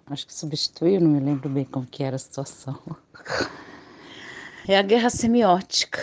[0.07, 2.79] Acho que substituiu, não me lembro bem como que era a situação.
[4.69, 6.03] É a guerra semiótica.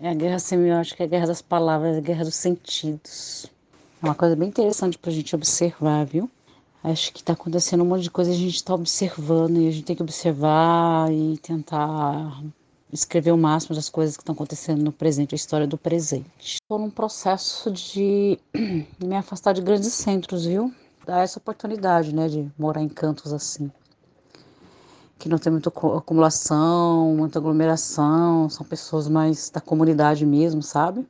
[0.00, 3.46] É a guerra semiótica, é a guerra das palavras, é a guerra dos sentidos.
[4.02, 6.28] É uma coisa bem interessante para a gente observar, viu?
[6.82, 9.84] Acho que está acontecendo um monte de coisa, a gente está observando e a gente
[9.84, 12.42] tem que observar e tentar
[12.92, 16.58] escrever o máximo das coisas que estão acontecendo no presente, a história do presente.
[16.62, 18.38] Estou num processo de
[19.02, 20.74] me afastar de grandes centros, viu?
[21.06, 23.70] Dar essa oportunidade, né, de morar em cantos assim.
[25.24, 31.08] Que não tem muita acumulação, muita aglomeração, são pessoas mais da comunidade mesmo, sabe?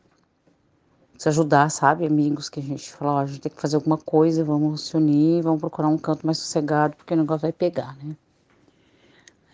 [1.19, 2.07] Se ajudar, sabe?
[2.07, 4.97] Amigos que a gente fala, ó, a gente tem que fazer alguma coisa, vamos se
[4.97, 8.15] unir, vamos procurar um canto mais sossegado, porque o negócio vai pegar, né?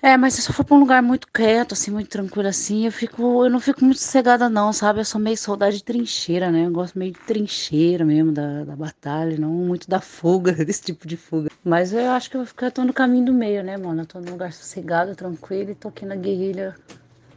[0.03, 2.93] É, mas se eu for pra um lugar muito quieto, assim, muito tranquilo assim, eu
[2.93, 5.01] fico, eu não fico muito sossegada não, sabe?
[5.01, 6.65] Eu sou meio saudade de trincheira, né?
[6.65, 11.07] Eu gosto meio de trincheira mesmo, da, da batalha, não muito da fuga, desse tipo
[11.07, 11.51] de fuga.
[11.63, 14.01] Mas eu acho que eu vou ficar, tô no caminho do meio, né, mano?
[14.01, 16.75] Eu tô num lugar sossegado, tranquilo e tô aqui na guerrilha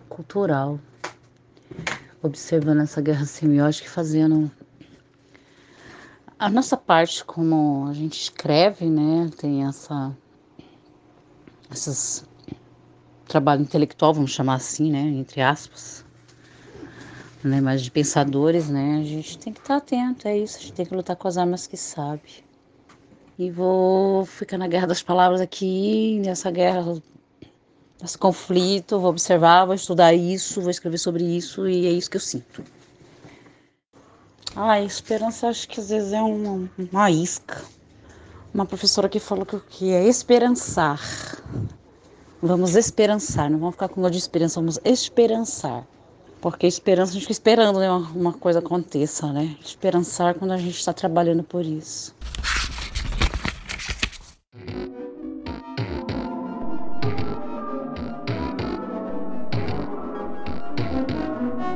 [0.08, 0.80] cultural.
[2.22, 4.50] Observando essa guerra semiótica e fazendo
[6.40, 9.30] a nossa parte como a gente escreve, né?
[9.38, 10.16] Tem essa
[11.70, 12.26] essas
[13.34, 16.06] trabalho intelectual, vamos chamar assim, né, entre aspas,
[17.44, 20.74] né, mas de pensadores, né, a gente tem que estar atento, é isso, a gente
[20.74, 22.46] tem que lutar com as armas que sabe.
[23.40, 27.02] E vou ficar na guerra das palavras aqui, nessa guerra,
[28.00, 32.18] nesse conflito, vou observar, vou estudar isso, vou escrever sobre isso e é isso que
[32.18, 32.64] eu sinto.
[34.56, 37.64] Ah, esperança acho que às vezes é uma, uma isca.
[38.54, 41.02] Uma professora que falou que o que é esperançar
[42.46, 45.88] Vamos esperançar, não vamos ficar com dor de esperança, vamos esperançar.
[46.42, 49.56] Porque esperança, a gente fica esperando né, uma, uma coisa aconteça, né?
[49.64, 52.14] Esperançar quando a gente está trabalhando por isso.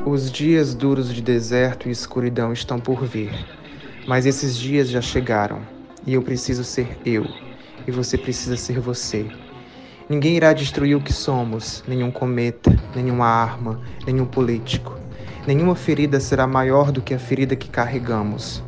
[0.04, 3.32] Os dias duros de deserto e escuridão estão por vir,
[4.06, 5.62] mas esses dias já chegaram
[6.06, 7.24] e eu preciso ser eu,
[7.86, 9.26] e você precisa ser você.
[10.08, 14.96] Ninguém irá destruir o que somos, nenhum cometa, nenhuma arma, nenhum político.
[15.46, 18.62] Nenhuma ferida será maior do que a ferida que carregamos.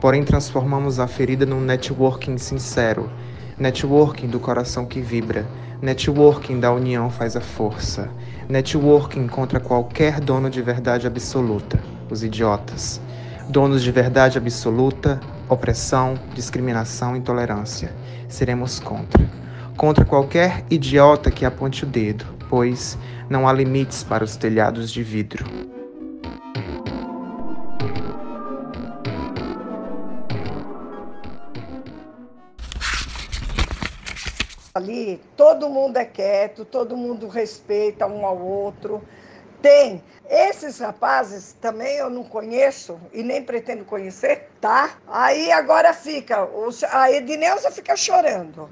[0.00, 3.10] Porém, transformamos a ferida num networking sincero,
[3.58, 5.46] networking do coração que vibra,
[5.82, 8.08] networking da união faz a força,
[8.48, 11.78] networking contra qualquer dono de verdade absoluta,
[12.08, 13.02] os idiotas.
[13.50, 17.94] Donos de verdade absoluta, opressão, discriminação intolerância.
[18.30, 19.45] Seremos contra
[19.76, 22.96] contra qualquer idiota que aponte o dedo, pois
[23.28, 25.44] não há limites para os telhados de vidro.
[34.74, 39.02] Ali, todo mundo é quieto, todo mundo respeita um ao outro.
[39.62, 40.02] Tem.
[40.28, 44.90] Esses rapazes também eu não conheço e nem pretendo conhecer, tá?
[45.08, 46.46] Aí agora fica,
[46.92, 48.68] a Edneuza fica chorando.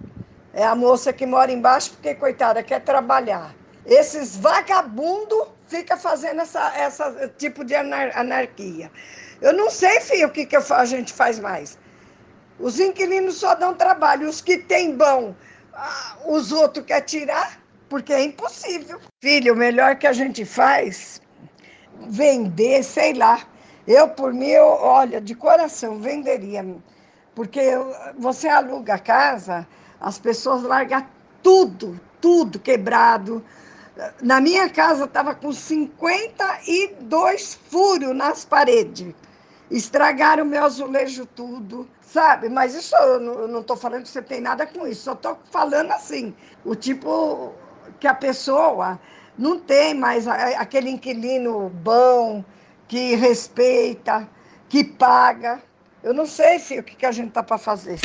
[0.55, 3.55] É a moça que mora embaixo porque, coitada, quer trabalhar.
[3.85, 8.91] Esses vagabundos ficam fazendo essa, essa tipo de anar anarquia.
[9.41, 11.77] Eu não sei, filho, o que, que a gente faz mais.
[12.59, 14.29] Os inquilinos só dão trabalho.
[14.29, 15.35] Os que têm bom,
[16.27, 19.01] os outros querem tirar, porque é impossível.
[19.21, 21.21] Filho, o melhor que a gente faz,
[22.09, 23.41] vender, sei lá.
[23.87, 26.65] Eu, por mim, eu, olha, de coração, venderia.
[27.35, 27.61] Porque
[28.17, 29.67] você aluga a casa,
[30.05, 31.07] as pessoas largam
[31.43, 33.43] tudo, tudo quebrado.
[34.21, 39.15] Na minha casa estava com 52 furos nas paredes.
[39.71, 42.51] Estragaram meu azulejo tudo, sabe?
[42.51, 45.91] Mas isso eu não estou falando que você tem nada com isso, só estou falando
[45.91, 47.55] assim, o tipo
[47.99, 49.01] que a pessoa
[49.39, 52.45] não tem mais aquele inquilino bom,
[52.87, 54.29] que respeita,
[54.69, 55.63] que paga.
[56.03, 57.99] Eu não sei, filho, o que, que a gente tá para fazer.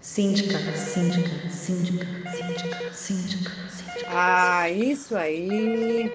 [0.00, 4.06] Síndica, síndica, síndica, síndica, síndica, síndica.
[4.08, 6.12] Ah, isso aí.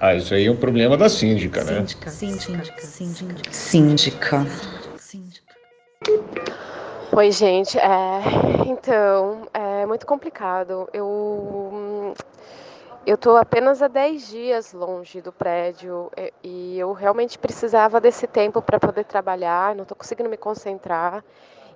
[0.00, 1.86] Ah, isso aí é um problema da síndica, né?
[1.86, 2.82] Síndica, síndica,
[3.52, 4.46] síndica.
[4.96, 5.52] Síndica.
[7.14, 7.78] Oi, gente.
[7.78, 8.20] É,
[8.66, 10.88] então, é muito complicado.
[10.92, 11.06] Eu
[13.04, 16.10] eu tô apenas há 10 dias longe do prédio
[16.42, 21.24] e eu realmente precisava desse tempo para poder trabalhar, não estou conseguindo me concentrar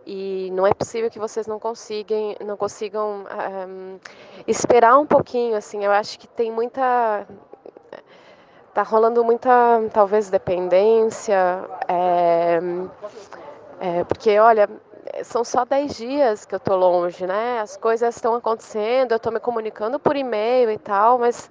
[0.07, 3.25] e não é possível que vocês não consigam, não consigam
[3.69, 3.99] um,
[4.47, 7.27] esperar um pouquinho, assim, eu acho que tem muita
[8.73, 9.51] tá rolando muita
[9.93, 12.61] talvez dependência é,
[13.81, 14.69] é, porque olha
[15.25, 17.61] são só 10 dias que eu tô longe, né?
[17.61, 21.51] As coisas estão acontecendo, eu tô me comunicando por e-mail e tal, mas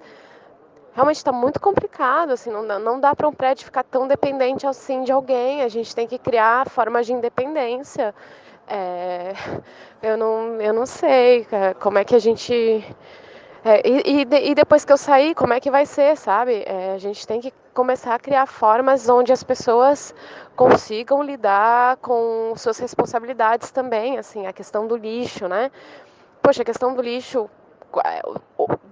[0.94, 5.02] realmente está muito complicado, assim, não, não dá para um prédio ficar tão dependente assim
[5.02, 8.14] de alguém, a gente tem que criar formas de independência.
[8.66, 9.32] É,
[10.02, 11.46] eu, não, eu não sei
[11.80, 12.82] como é que a gente
[13.68, 16.62] é, e, e, e, depois que eu sair, como é que vai ser, sabe?
[16.64, 20.14] É, a gente tem que começar a criar formas onde as pessoas
[20.54, 25.72] consigam lidar com suas responsabilidades também, assim, a questão do lixo, né?
[26.40, 27.50] Poxa, a questão do lixo,
[28.04, 28.22] é,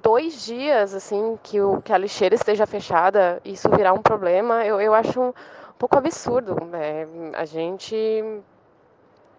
[0.02, 4.80] dois dias, assim, que, o, que a lixeira esteja fechada, isso virar um problema, eu,
[4.80, 5.32] eu acho um,
[5.78, 6.56] pouco absurdo.
[6.64, 7.06] Né?
[7.34, 7.96] A gente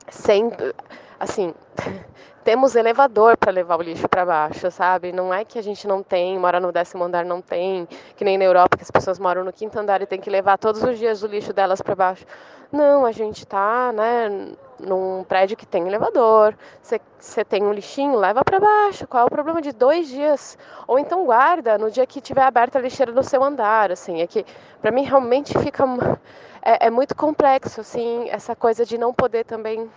[0.09, 0.73] sempre,
[1.19, 1.53] assim,
[2.43, 5.11] temos elevador para levar o lixo para baixo, sabe?
[5.11, 8.37] Não é que a gente não tem, mora no décimo andar não tem, que nem
[8.37, 10.97] na Europa que as pessoas moram no quinto andar e tem que levar todos os
[10.99, 12.25] dias o lixo delas para baixo.
[12.71, 16.55] Não, a gente tá, né, num prédio que tem elevador.
[16.81, 19.07] Você tem um lixinho, leva para baixo.
[19.07, 20.57] Qual é o problema de dois dias?
[20.87, 24.21] Ou então guarda no dia que tiver aberta a lixeira no seu andar, assim.
[24.21, 24.45] É que
[24.81, 25.85] para mim realmente fica
[26.65, 29.87] é, é muito complexo, assim, essa coisa de não poder também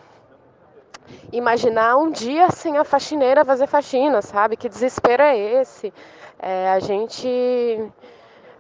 [1.33, 4.55] imaginar um dia sem a faxineira fazer faxina, sabe?
[4.55, 5.93] Que desespero é esse?
[6.39, 7.91] É, a gente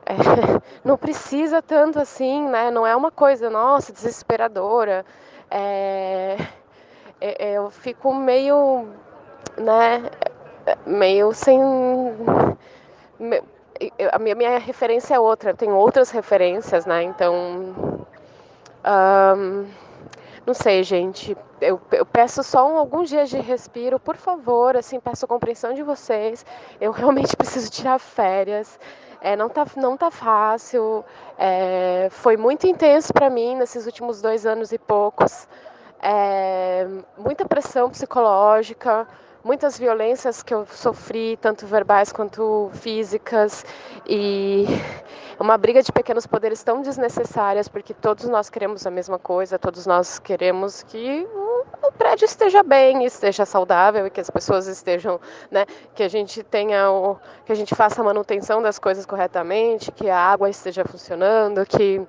[0.08, 0.14] é,
[0.82, 2.70] não precisa tanto assim, né?
[2.70, 5.04] Não é uma coisa, nossa, desesperadora.
[5.50, 6.36] É,
[7.20, 8.88] é, é eu fico meio,
[9.58, 10.02] né?
[10.86, 11.60] Meio sem.
[14.12, 17.02] a minha, minha referência é outra, eu tenho outras referências, né?
[17.02, 17.74] Então.
[20.46, 21.36] Não sei, gente.
[21.60, 24.78] Eu, eu, peço só um, alguns dias de respiro, por favor.
[24.78, 26.46] Assim, peço a compreensão de vocês.
[26.80, 28.78] Eu realmente preciso tirar férias.
[29.20, 31.04] É, não tá, não tá fácil.
[31.38, 35.48] É, foi muito intenso para mim nesses últimos dois anos e poucos.
[36.00, 39.07] É, muita pressão psicológica
[39.44, 43.64] muitas violências que eu sofri, tanto verbais quanto físicas,
[44.07, 44.66] e
[45.38, 49.86] uma briga de pequenos poderes tão desnecessárias, porque todos nós queremos a mesma coisa, todos
[49.86, 51.26] nós queremos que
[51.82, 55.64] o prédio esteja bem, esteja saudável e que as pessoas estejam, né,
[55.94, 60.08] que a gente tenha o, que a gente faça a manutenção das coisas corretamente, que
[60.08, 62.00] a água esteja funcionando, que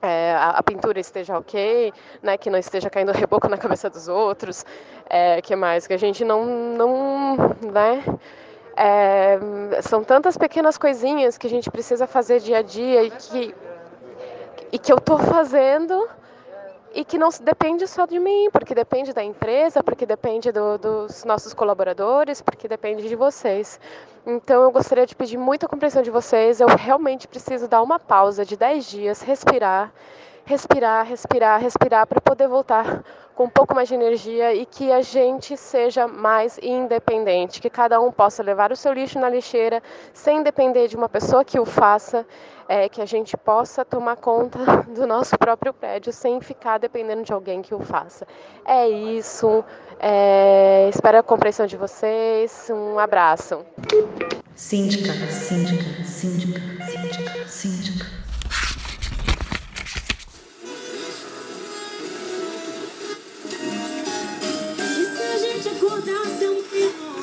[0.00, 1.92] é, a, a, pintura esteja ok,
[2.22, 4.64] né, que não esteja caindo reboco na cabeça dos outros,
[5.08, 7.36] é, que mais, que a gente não, não,
[7.72, 8.04] né,
[8.76, 9.38] é,
[9.82, 13.54] são tantas pequenas coisinhas que a gente precisa fazer dia a dia e que,
[14.70, 16.08] e que eu estou fazendo
[16.94, 21.24] e que não depende só de mim, porque depende da empresa, porque depende do, dos
[21.24, 23.78] nossos colaboradores, porque depende de vocês.
[24.26, 26.60] Então eu gostaria de pedir muita compreensão de vocês.
[26.60, 29.92] Eu realmente preciso dar uma pausa de 10 dias, respirar,
[30.44, 35.00] respirar, respirar, respirar para poder voltar com um pouco mais de energia e que a
[35.00, 39.80] gente seja mais independente, que cada um possa levar o seu lixo na lixeira
[40.12, 42.26] sem depender de uma pessoa que o faça,
[42.68, 44.58] é, que a gente possa tomar conta
[44.94, 48.26] do nosso próprio prédio sem ficar dependendo de alguém que o faça.
[48.64, 49.64] É isso.
[49.98, 52.70] É, espero a compreensão de vocês.
[52.70, 53.64] Um abraço.
[54.54, 58.18] Síndica, síndica, síndica, síndica, síndica.
[65.00, 65.04] E
[65.56, 67.17] se a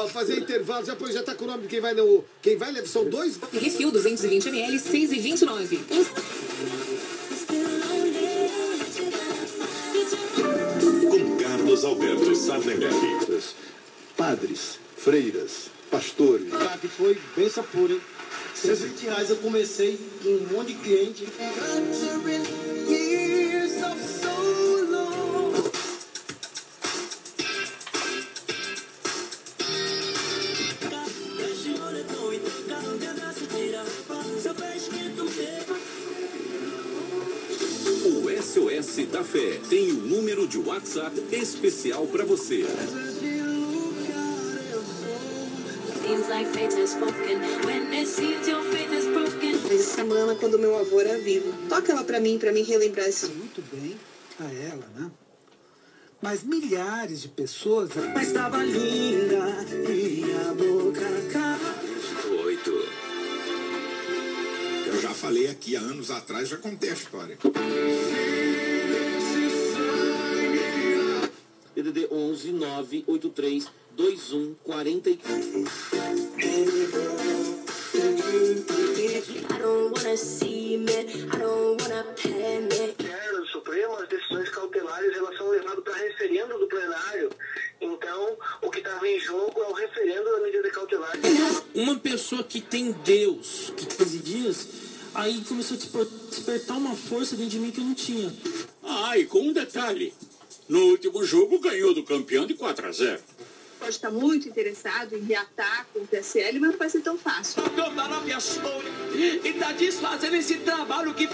[0.00, 2.24] Ó, fazer intervalo, já, já tá com o nome de quem vai no.
[2.40, 3.38] Quem vai, levar são dois?
[3.52, 5.78] Refil 220ml, 6,29.
[11.10, 12.96] Com Carlos Alberto Sardenberg.
[14.16, 16.50] Padres, freiras, pastores.
[16.50, 18.00] Tá, que foi benção pura, hein?
[18.54, 21.28] 60 reais eu comecei com um monte de cliente.
[39.10, 42.64] Da Fé tem um número de WhatsApp especial para você.
[49.12, 49.54] Broken.
[49.70, 51.52] Essa semana, quando meu avô era vivo.
[51.68, 53.26] Toca ela pra mim, pra mim relembrar esse...
[53.26, 53.96] Muito bem
[54.38, 55.10] a ela, né?
[56.22, 57.90] Mas milhares de pessoas...
[58.14, 61.00] Mas estava linda e a boca
[62.44, 62.70] Oito.
[64.86, 67.38] Eu já falei aqui há anos atrás, já contei a história.
[72.10, 75.10] 11 983 21 40
[79.50, 80.92] I don't wanna see me.
[80.92, 82.96] I don't wanna panic.
[82.98, 87.30] Quero Supremo as decisões cautelares elas são levadas para referendo do plenário.
[87.80, 91.12] Então, o que estava em jogo é o referendo da medida cautelar.
[91.74, 94.68] Uma pessoa que tem Deus, que 15 dias,
[95.14, 98.32] aí começou a desper- despertar uma força dentro de mim que eu não tinha.
[98.82, 100.12] Ah, e com um detalhe.
[100.70, 103.20] No último jogo ganhou do campeão de 4 a 0.
[103.80, 107.60] Pode estar muito interessado em reatar com o PSL, mas não vai ser tão fácil.
[109.44, 111.28] E tá desfazendo esse trabalho que.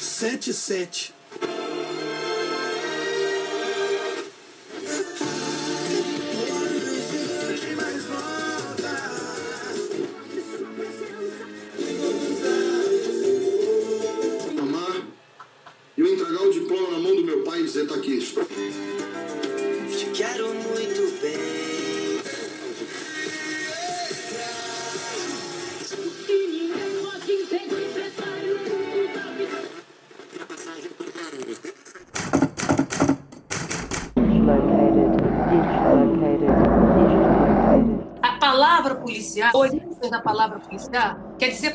[0.00, 1.14] Sete, sete.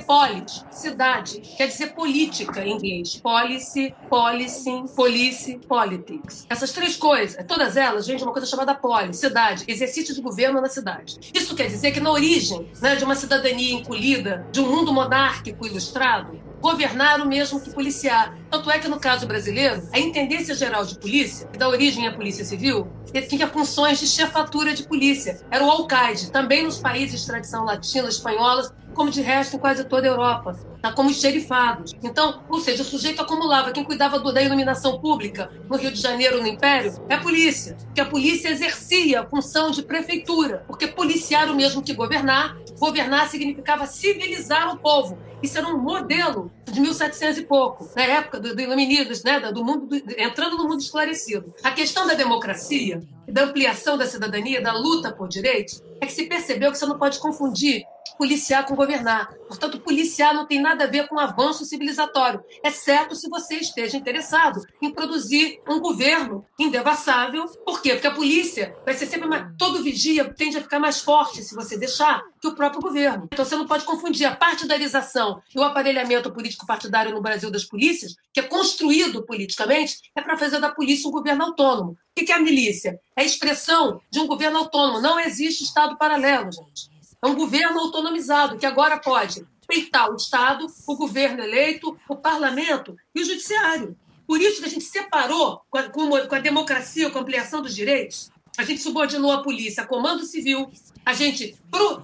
[0.10, 3.18] Polis, cidade, quer dizer política em inglês.
[3.18, 6.47] Policy, policing, police, politics.
[6.49, 10.60] Essas três coisas, todas elas vêm de uma coisa chamada polis, cidade, exercício de governo
[10.60, 11.20] na cidade.
[11.32, 15.68] Isso quer dizer que na origem né, de uma cidadania encolhida, de um mundo monárquico
[15.68, 18.38] ilustrado, governar o mesmo que policiar.
[18.49, 22.14] Tanto é que, no caso brasileiro, a Intendência Geral de Polícia, que dá origem à
[22.14, 22.88] Polícia Civil,
[23.28, 25.39] tinha funções de chefatura de polícia.
[25.49, 29.86] Era o alcaide, também nos países de tradição latina, espanhola, como de resto em quase
[29.86, 30.91] toda a Europa, tá?
[30.91, 31.93] como os xerifados.
[32.03, 33.72] Então, ou seja, o sujeito acumulava.
[33.72, 37.78] Quem cuidava da iluminação pública no Rio de Janeiro, no Império, é a polícia.
[37.86, 40.64] Porque a polícia exercia a função de prefeitura.
[40.68, 42.57] Porque policiar o mesmo que governar.
[42.78, 45.18] Governar significava civilizar o povo.
[45.41, 49.63] Isso era um modelo de 1700 e pouco, na época do, do iluminismo, né, do
[49.63, 51.53] mundo, do- entrando no mundo esclarecido.
[51.63, 53.01] A questão da democracia,
[53.32, 56.97] da ampliação da cidadania, da luta por direitos, é que se percebeu que você não
[56.97, 57.86] pode confundir
[58.19, 59.34] policiar com governar.
[59.47, 64.61] Portanto, policiar não tem nada a ver com avanço civilizatório, exceto se você esteja interessado
[64.82, 67.45] em produzir um governo indevassável.
[67.65, 67.93] Por quê?
[67.93, 69.47] Porque a polícia vai ser sempre mais.
[69.57, 73.30] Todo vigia tende a ficar mais forte se você deixar que o próprio governo.
[73.32, 78.15] Então você não pode confundir a partidarização e o aparelhamento político-partidário no Brasil das polícias,
[78.34, 81.97] que é construído politicamente, é para fazer da polícia um governo autônomo.
[82.22, 82.99] O que é a milícia?
[83.15, 85.01] É a expressão de um governo autônomo.
[85.01, 86.89] Não existe Estado paralelo, gente.
[87.24, 92.95] É um governo autonomizado, que agora pode peitar o Estado, o governo eleito, o parlamento
[93.13, 93.95] e o judiciário.
[94.26, 97.22] Por isso que a gente separou com a, com a- com a democracia, com a
[97.22, 100.70] ampliação dos direitos, A gente subordinou a polícia a comando civil,
[101.05, 101.55] a gente,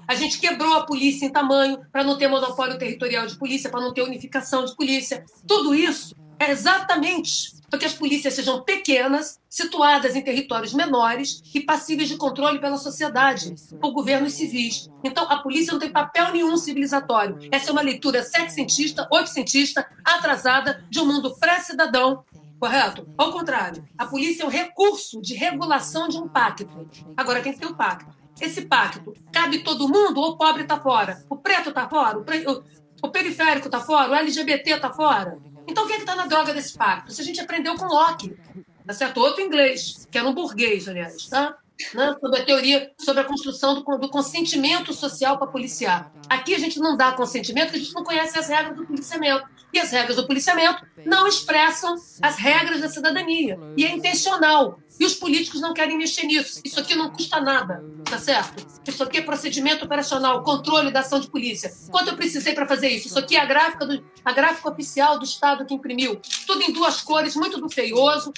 [0.07, 3.81] a gente quebrou a polícia em tamanho para não ter monopólio territorial de polícia, para
[3.81, 5.25] não ter unificação de polícia.
[5.45, 11.59] Tudo isso é exatamente para que as polícias sejam pequenas, situadas em territórios menores e
[11.59, 14.89] passíveis de controle pela sociedade, por governos civis.
[15.03, 17.37] Então, a polícia não tem papel nenhum civilizatório.
[17.51, 22.23] Essa é uma leitura setecentista, oitocentista, atrasada de um mundo pré-cidadão
[22.59, 23.07] Correto?
[23.17, 26.67] Ao contrário, a polícia é um recurso de regulação de um pacto.
[27.15, 28.11] Agora tem que ter o um pacto.
[28.39, 31.23] Esse pacto cabe todo mundo ou o pobre está fora?
[31.29, 32.17] O preto está fora?
[32.17, 32.45] O, pre...
[33.03, 34.11] o periférico está fora?
[34.11, 35.37] O LGBT está fora?
[35.67, 37.11] Então quem é que está na droga desse pacto?
[37.11, 38.35] Se a gente aprendeu com Locke,
[38.85, 39.19] tá certo?
[39.19, 41.57] Outro inglês, que era um burguês, aliás, tá?
[41.93, 42.15] Né?
[42.19, 46.11] Sobre a teoria sobre a construção do, do consentimento social para policiar.
[46.29, 49.45] Aqui a gente não dá consentimento porque a gente não conhece as regras do policiamento.
[49.75, 53.59] E as regras do policiamento não expressam as regras da cidadania.
[53.75, 54.79] E é intencional.
[54.97, 56.61] E os políticos não querem mexer nisso.
[56.63, 58.65] Isso aqui não custa nada, tá certo?
[58.87, 61.69] Isso aqui é procedimento operacional, controle da ação de polícia.
[61.91, 63.07] Quanto eu precisei para fazer isso?
[63.07, 66.21] Isso aqui é a gráfica, do, a gráfica oficial do Estado que imprimiu.
[66.47, 68.31] Tudo em duas cores, muito do feioso,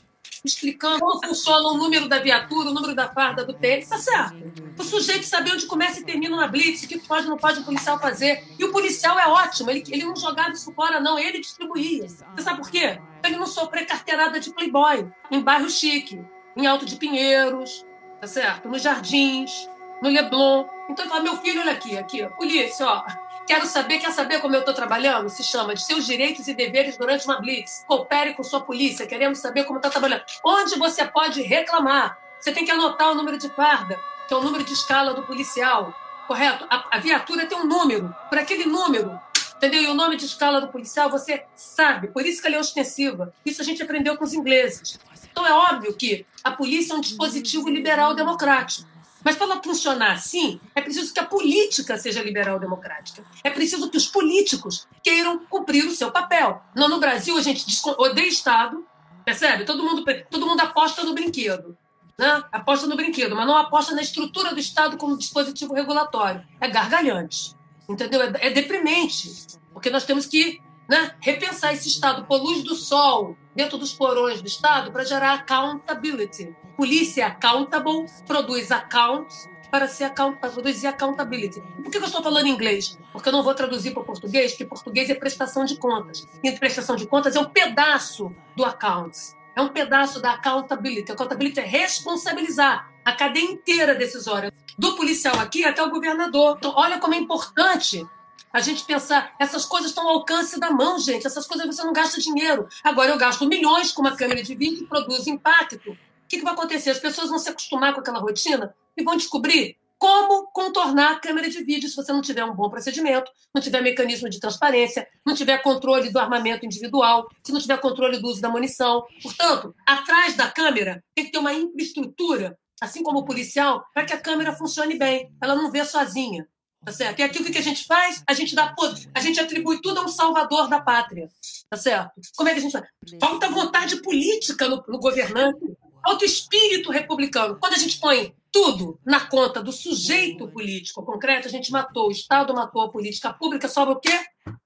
[0.43, 4.35] explicando como funciona o número da viatura, o número da farda do PM, tá certo.
[4.77, 7.59] O sujeito saber onde começa e termina uma blitz, o que pode ou não pode
[7.59, 8.43] o policial fazer.
[8.57, 12.07] E o policial é ótimo, ele, ele não jogava isso fora, não, ele distribuía.
[12.07, 12.99] Você sabe por quê?
[13.23, 16.21] Ele não sofreu carteirada de playboy em bairro chique,
[16.55, 17.85] em Alto de Pinheiros,
[18.19, 18.67] tá certo?
[18.69, 19.69] Nos Jardins,
[20.01, 20.65] no Leblon.
[20.89, 24.53] Então ele fala, meu filho, olha aqui, aqui, polícia, ó Quero saber, quer saber como
[24.55, 25.29] eu estou trabalhando?
[25.29, 27.85] Se chama de seus direitos e deveres durante uma blitz.
[27.87, 30.23] Coopere com sua polícia, queremos saber como está trabalhando.
[30.43, 32.19] Onde você pode reclamar?
[32.41, 35.23] Você tem que anotar o número de farda, que é o número de escala do
[35.23, 35.95] policial.
[36.27, 36.67] Correto?
[36.69, 38.13] A, a viatura tem um número.
[38.27, 39.17] Por aquele número,
[39.55, 39.81] entendeu?
[39.81, 42.09] E o nome de escala do policial você sabe.
[42.09, 43.33] Por isso que ela é ostensiva.
[43.45, 44.99] Isso a gente aprendeu com os ingleses.
[45.31, 48.96] Então é óbvio que a polícia é um dispositivo liberal democrático.
[49.24, 53.24] Mas para ela funcionar assim, é preciso que a política seja liberal democrática.
[53.43, 56.61] É preciso que os políticos queiram cumprir o seu papel.
[56.76, 57.65] Não no Brasil a gente
[57.97, 58.86] odeia Estado,
[59.26, 59.65] percebe?
[59.65, 61.78] Todo mundo, todo mundo aposta no brinquedo.
[62.18, 62.43] Né?
[62.51, 66.43] Aposta no brinquedo, mas não aposta na estrutura do Estado como dispositivo regulatório.
[66.59, 67.55] É gargalhante.
[67.88, 68.22] Entendeu?
[68.22, 69.30] É, é deprimente.
[69.74, 74.41] Porque nós temos que né, repensar esse Estado por luz do sol dentro dos porões
[74.41, 76.55] do Estado para gerar accountability.
[76.75, 81.61] Polícia é accountable, produz accounts para ser account, para produzir accountability.
[81.61, 82.97] Por que eu estou falando inglês?
[83.11, 86.25] Porque eu não vou traduzir para português, porque português é prestação de contas.
[86.43, 89.35] E prestação de contas é um pedaço do accounts.
[89.55, 91.11] É um pedaço da accountability.
[91.11, 96.57] Accountability é responsabilizar a cadeia inteira decisória, do policial aqui até o governador.
[96.57, 98.05] Então, olha como é importante
[98.53, 101.27] a gente pensar, essas coisas estão ao alcance da mão, gente.
[101.27, 102.67] Essas coisas você não gasta dinheiro.
[102.83, 105.91] Agora eu gasto milhões com uma câmera de vídeo que produz impacto.
[105.91, 106.89] O que, que vai acontecer?
[106.89, 111.49] As pessoas vão se acostumar com aquela rotina e vão descobrir como contornar a câmera
[111.49, 115.33] de vídeo se você não tiver um bom procedimento, não tiver mecanismo de transparência, não
[115.33, 119.05] tiver controle do armamento individual, se não tiver controle do uso da munição.
[119.21, 124.13] Portanto, atrás da câmera tem que ter uma infraestrutura, assim como o policial, para que
[124.13, 125.31] a câmera funcione bem.
[125.41, 126.47] Ela não vê sozinha.
[126.84, 127.19] Tá certo?
[127.19, 128.23] E aqui o que a gente faz?
[128.28, 128.73] A gente dá
[129.13, 131.30] a gente atribui tudo a um salvador da pátria.
[131.69, 132.11] Tá certo?
[132.36, 132.86] Como é que a gente faz?
[133.19, 135.59] Falta vontade política no, no governante,
[136.03, 137.57] falta espírito republicano.
[137.59, 142.11] Quando a gente põe tudo na conta do sujeito político concreto, a gente matou, o
[142.11, 144.17] Estado matou a política pública, sobra o quê?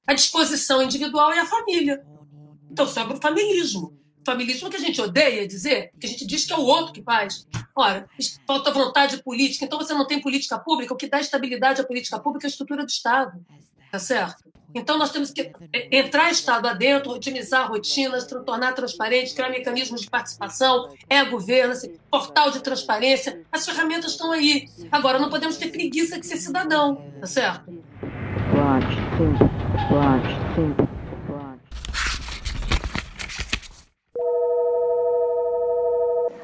[0.05, 2.05] A disposição individual e a família.
[2.69, 6.53] Então sobra o familismo familismo que a gente odeia dizer, que a gente diz que
[6.53, 7.47] é o outro que faz.
[7.75, 8.07] Ora,
[8.45, 12.19] falta vontade política, então você não tem política pública, o que dá estabilidade à política
[12.19, 13.39] pública é a estrutura do Estado.
[13.91, 14.51] Tá certo?
[14.73, 20.09] Então nós temos que é, entrar Estado adentro, otimizar rotinas, tornar transparente, criar mecanismos de
[20.09, 24.69] participação, é governo, assim, portal de transparência, as ferramentas estão aí.
[24.91, 27.65] Agora, não podemos ter preguiça de ser cidadão, tá certo?
[28.51, 29.37] Pode, sim,
[29.89, 30.91] pode, sim.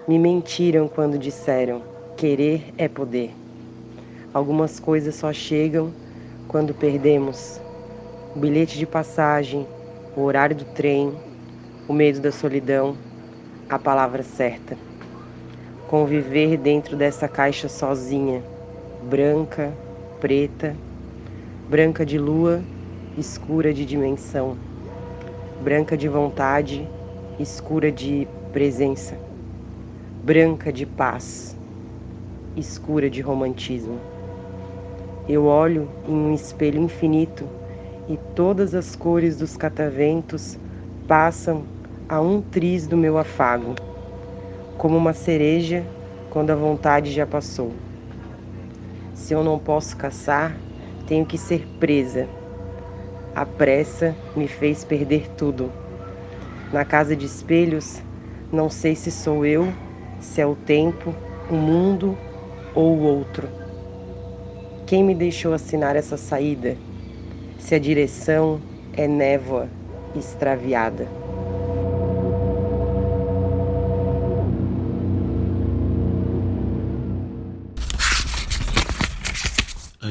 [0.07, 1.83] Me mentiram quando disseram:
[2.15, 3.35] querer é poder.
[4.33, 5.93] Algumas coisas só chegam
[6.47, 7.59] quando perdemos
[8.33, 9.67] o bilhete de passagem,
[10.15, 11.13] o horário do trem,
[11.89, 12.97] o medo da solidão,
[13.67, 14.77] a palavra certa.
[15.89, 18.41] Conviver dentro dessa caixa sozinha,
[19.01, 19.77] branca,
[20.21, 20.73] preta,
[21.67, 22.63] branca de lua,
[23.17, 24.57] escura de dimensão,
[25.59, 26.87] branca de vontade,
[27.37, 29.26] escura de presença
[30.27, 31.55] branca de paz,
[32.57, 33.97] escura de romantismo.
[35.25, 37.47] Eu olho em um espelho infinito
[38.09, 40.59] e todas as cores dos cataventos
[41.07, 41.63] passam
[42.09, 43.73] a um triz do meu afago,
[44.77, 45.81] como uma cereja
[46.29, 47.71] quando a vontade já passou.
[49.13, 50.57] Se eu não posso caçar,
[51.07, 52.27] tenho que ser presa.
[53.33, 55.71] A pressa me fez perder tudo.
[56.73, 58.01] Na casa de espelhos,
[58.51, 59.71] não sei se sou eu,
[60.19, 61.13] se é o tempo,
[61.49, 62.17] o mundo
[62.73, 63.47] ou o outro.
[64.85, 66.77] Quem me deixou assinar essa saída?
[67.59, 68.61] Se a direção
[68.93, 69.67] é névoa
[70.15, 71.07] extraviada.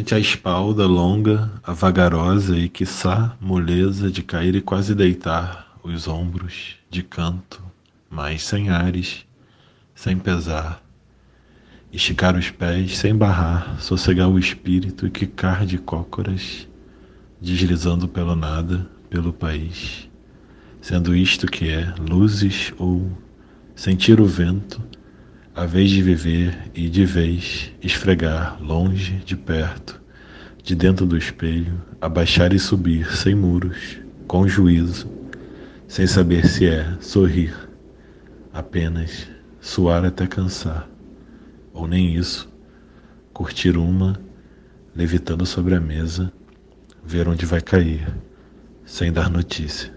[0.06, 6.06] ante a espalda longa, a vagarosa e, quiçá, moleza de cair e quase deitar os
[6.06, 7.60] ombros de canto,
[8.08, 9.26] mas sem ares,
[9.96, 10.82] sem pesar,
[11.90, 16.68] esticar os pés sem barrar, sossegar o espírito e quicar de cócoras,
[17.40, 20.06] deslizando pelo nada, pelo país,
[20.82, 23.10] sendo isto que é luzes ou
[23.74, 24.82] sentir o vento,
[25.54, 29.98] a vez de viver e de vez esfregar longe, de perto,
[30.62, 35.10] de dentro do espelho, abaixar e subir sem muros, com juízo,
[35.88, 37.54] sem saber se é sorrir,
[38.52, 39.34] apenas
[39.66, 40.88] suar até cansar,
[41.74, 42.48] ou nem isso,
[43.32, 44.18] curtir uma,
[44.94, 46.32] levitando sobre a mesa,
[47.02, 48.16] ver onde vai cair,
[48.86, 49.92] sem dar notícia.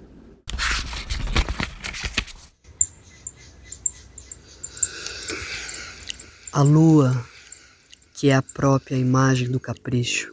[6.52, 7.24] A lua,
[8.16, 10.32] que é a própria imagem do capricho,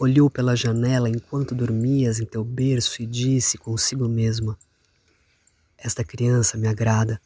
[0.00, 4.58] olhou pela janela enquanto dormias em teu berço e disse consigo mesma:
[5.76, 7.20] Esta criança me agrada.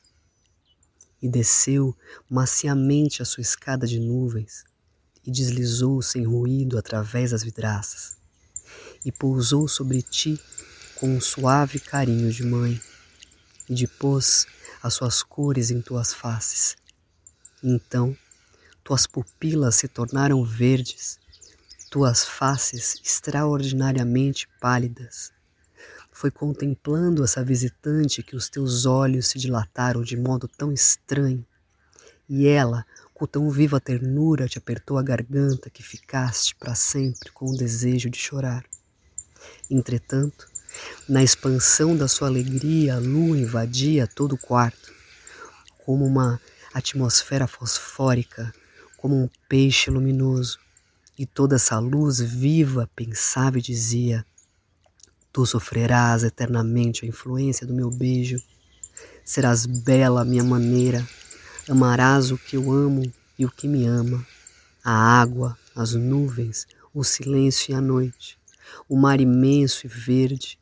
[1.22, 1.96] E desceu
[2.28, 4.64] maciamente a sua escada de nuvens
[5.24, 8.16] e deslizou sem ruído através das vidraças
[9.04, 10.40] e pousou sobre ti
[10.96, 12.80] com um suave carinho de mãe
[13.68, 14.46] e depôs
[14.82, 16.76] as suas cores em tuas faces
[17.64, 18.16] então,
[18.82, 21.20] tuas pupilas se tornaram verdes,
[21.88, 25.32] tuas faces extraordinariamente pálidas.
[26.22, 31.44] Foi contemplando essa visitante que os teus olhos se dilataram de modo tão estranho,
[32.28, 37.46] e ela, com tão viva ternura, te apertou a garganta que ficaste para sempre com
[37.46, 38.64] o desejo de chorar.
[39.68, 40.46] Entretanto,
[41.08, 44.94] na expansão da sua alegria, a lua invadia todo o quarto,
[45.84, 46.40] como uma
[46.72, 48.54] atmosfera fosfórica
[48.96, 50.60] como um peixe luminoso,
[51.18, 54.24] e toda essa luz viva pensava e dizia:
[55.32, 58.38] Tu sofrerás eternamente a influência do meu beijo,
[59.24, 61.08] serás bela à minha maneira,
[61.66, 63.02] amarás o que eu amo
[63.38, 64.26] e o que me ama,
[64.84, 68.38] a água, as nuvens, o silêncio e a noite,
[68.86, 70.58] o mar imenso e verde,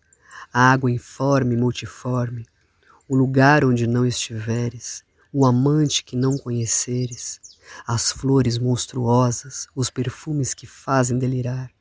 [0.52, 2.46] a água informe e multiforme,
[3.08, 5.02] o lugar onde não estiveres,
[5.32, 7.40] o amante que não conheceres,
[7.84, 11.72] as flores monstruosas, os perfumes que fazem delirar,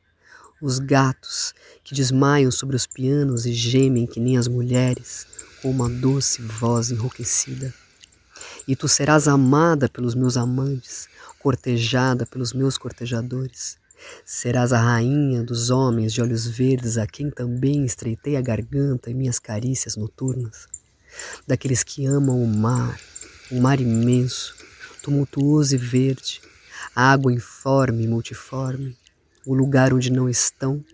[0.62, 1.54] os gatos
[1.84, 5.26] que desmaiam sobre os pianos e gemem que nem as mulheres,
[5.62, 7.74] com uma doce voz enrouquecida.
[8.68, 11.08] E tu serás amada pelos meus amantes,
[11.40, 13.78] cortejada pelos meus cortejadores.
[14.26, 19.14] Serás a rainha dos homens de olhos verdes a quem também estreitei a garganta em
[19.14, 20.68] minhas carícias noturnas,
[21.48, 23.00] daqueles que amam o mar,
[23.52, 24.56] um mar imenso,
[25.02, 26.42] tumultuoso e verde,
[26.96, 28.96] água informe e multiforme,
[29.50, 30.86] o lugar onde não estão,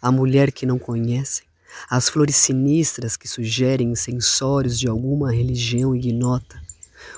[0.00, 1.46] a mulher que não conhecem,
[1.90, 6.58] as flores sinistras que sugerem incensórios de alguma religião ignota,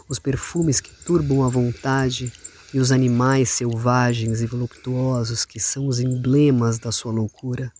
[0.08, 2.32] os perfumes que turbam a vontade
[2.74, 7.72] e os animais selvagens e voluptuosos que são os emblemas da sua loucura.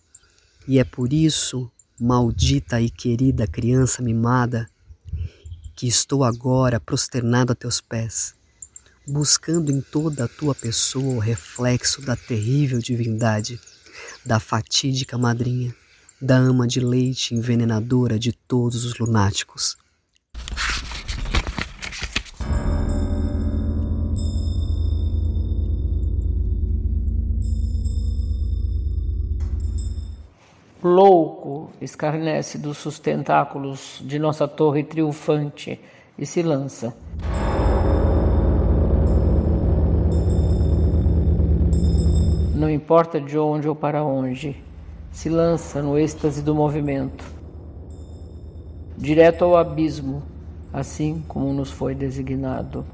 [0.69, 4.71] E é por isso, maldita e querida criança mimada,
[5.75, 8.37] que estou agora prosternado a teus pés,
[9.07, 13.61] buscando em toda a tua pessoa o reflexo da terrível divindade,
[14.24, 15.74] da fatídica madrinha,
[16.20, 19.76] da ama de leite envenenadora de todos os lunáticos.
[30.82, 35.78] Louco, escarnece dos sustentáculos de nossa torre triunfante
[36.18, 36.96] e se lança.
[42.81, 44.57] Importa de onde ou para onde,
[45.12, 47.22] se lança no êxtase do movimento,
[48.97, 50.22] direto ao abismo,
[50.72, 52.87] assim como nos foi designado.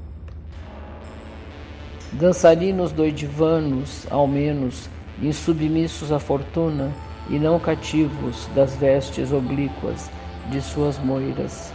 [2.11, 4.89] Dançarinos doidivanos, ao menos,
[5.21, 6.91] insubmissos à fortuna,
[7.29, 10.09] e não cativos das vestes oblíquas
[10.49, 11.73] de suas moiras.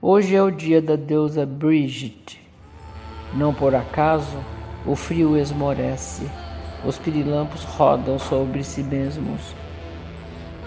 [0.00, 2.40] Hoje é o dia da deusa Brigitte,
[3.34, 4.36] Não por acaso,
[4.84, 6.28] o frio esmorece,
[6.84, 9.54] os pirilampos rodam sobre si mesmos.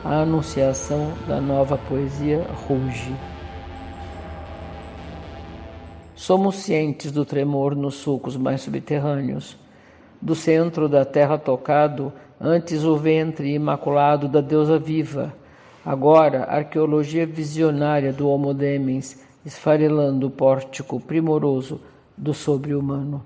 [0.04, 3.14] A anunciação da nova poesia ruge.
[6.16, 9.58] Somos cientes do tremor nos sulcos mais subterrâneos,
[10.22, 15.34] do centro da terra tocado, antes o ventre imaculado da deusa viva,
[15.86, 21.80] agora arqueologia visionária do Homo Demens, esfarelando o pórtico primoroso
[22.18, 23.24] do sobre-humano.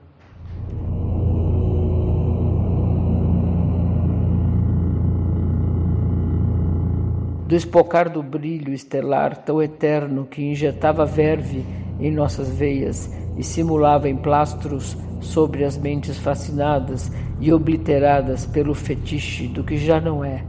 [7.49, 11.65] Do espocar do brilho estelar tão eterno que injetava verve
[11.99, 19.63] em nossas veias e simulava emplastros sobre as mentes fascinadas e obliteradas pelo fetiche do
[19.63, 20.45] que já não é.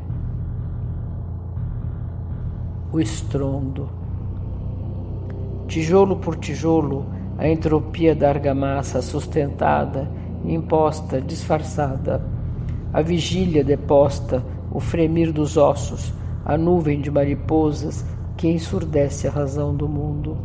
[2.92, 3.88] O estrondo.
[5.68, 7.06] Tijolo por tijolo,
[7.38, 10.06] a entropia da argamassa sustentada,
[10.44, 12.22] imposta, disfarçada.
[12.92, 16.12] A vigília deposta, o fremir dos ossos,
[16.44, 18.04] a nuvem de mariposas
[18.36, 20.36] que ensurdece a razão do mundo.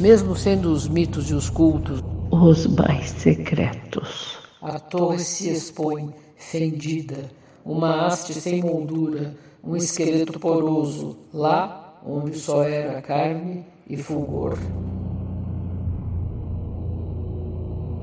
[0.00, 4.38] Mesmo sendo os mitos e os cultos os mais secretos.
[4.62, 7.30] A torre se expõe, fendida,
[7.64, 14.56] uma haste sem moldura, um esqueleto poroso, lá onde só era carne e fulgor.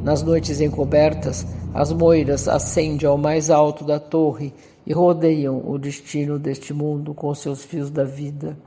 [0.01, 4.53] Nas noites encobertas, as moiras ascendem ao mais alto da torre
[4.85, 8.57] e rodeiam o destino deste mundo com seus fios da vida.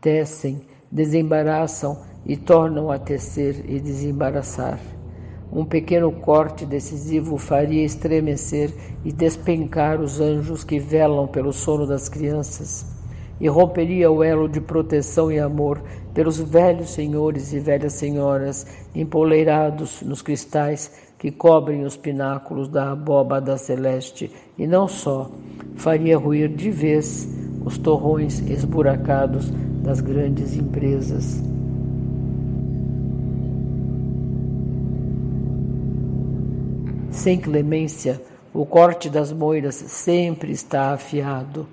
[0.00, 4.80] Tecem, desembaraçam e tornam a tecer e desembaraçar.
[5.52, 8.72] Um pequeno corte decisivo faria estremecer
[9.04, 12.84] e despencar os anjos que velam pelo sono das crianças,
[13.40, 15.80] e romperia o elo de proteção e amor
[16.12, 23.56] pelos velhos senhores e velhas senhoras empoleirados nos cristais que cobrem os pináculos da abóbada
[23.56, 25.30] celeste, e não só,
[25.76, 27.28] faria ruir de vez
[27.64, 29.50] os torrões esburacados
[29.82, 31.42] das grandes empresas.
[37.10, 38.20] Sem clemência,
[38.54, 41.66] o corte das moiras sempre está afiado.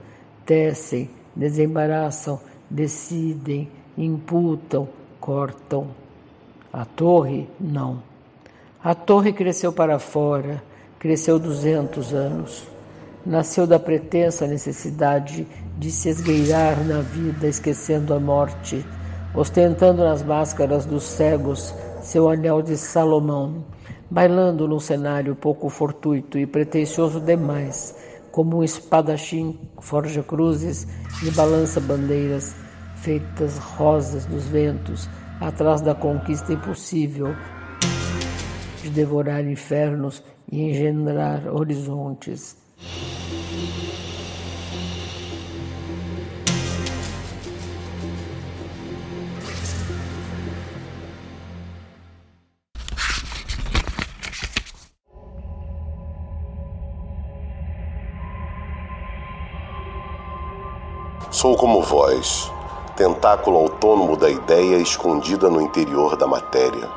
[0.46, 4.88] Tecem, desembaraçam, decidem, imputam,
[5.20, 5.88] cortam.
[6.72, 8.02] A torre, não.
[8.84, 10.62] A torre cresceu para fora,
[11.00, 12.68] cresceu duzentos anos.
[13.26, 18.86] Nasceu da pretensa necessidade de se esgueirar na vida, esquecendo a morte,
[19.34, 23.64] ostentando nas máscaras dos cegos seu anel de Salomão
[24.10, 27.96] bailando num cenário pouco fortuito e pretensioso demais,
[28.36, 30.86] como um espadachim forja cruzes
[31.24, 32.54] e balança bandeiras
[32.98, 35.10] feitas rosas dos ventos
[35.40, 37.34] atrás da conquista impossível
[38.84, 40.22] de devorar infernos
[40.52, 42.65] e engendrar horizontes.
[61.46, 62.52] Sou como vós,
[62.96, 66.90] tentáculo autônomo da ideia escondida no interior da matéria.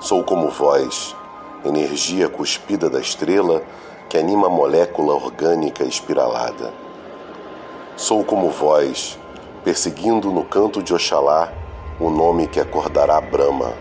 [0.00, 1.14] Sou como vós,
[1.64, 3.62] energia cuspida da estrela
[4.08, 6.74] que anima a molécula orgânica espiralada.
[7.96, 9.16] Sou como vós,
[9.62, 11.52] perseguindo no canto de Oxalá
[12.00, 13.72] o nome que acordará Brahma.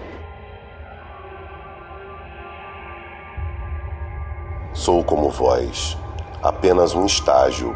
[4.72, 5.98] Sou como vós,
[6.44, 7.76] apenas um estágio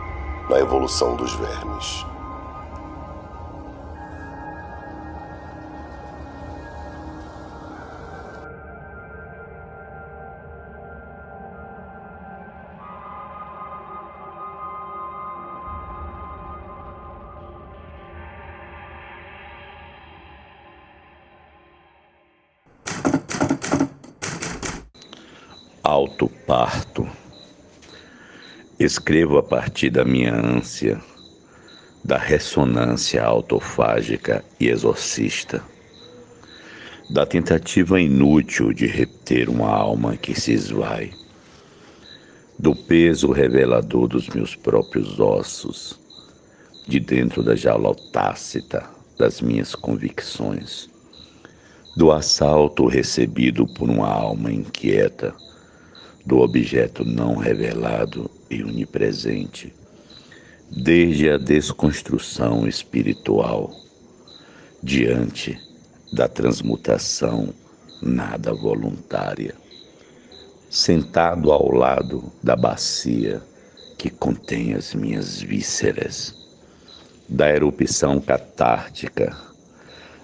[0.49, 2.05] na evolução dos vermes.
[25.83, 27.18] Alto parto.
[28.79, 31.01] Escrevo a partir da minha ânsia,
[32.01, 35.61] da ressonância autofágica e exorcista,
[37.09, 41.11] da tentativa inútil de reter uma alma que se esvai,
[42.57, 45.99] do peso revelador dos meus próprios ossos,
[46.87, 50.89] de dentro da jaula tácita das minhas convicções,
[51.97, 55.35] do assalto recebido por uma alma inquieta,
[56.25, 59.73] do objeto não revelado e onipresente,
[60.69, 63.71] desde a desconstrução espiritual,
[64.81, 65.59] diante
[66.13, 67.53] da transmutação
[68.01, 69.55] nada voluntária,
[70.69, 73.41] sentado ao lado da bacia
[73.97, 76.33] que contém as minhas vísceras,
[77.27, 79.37] da erupção catártica,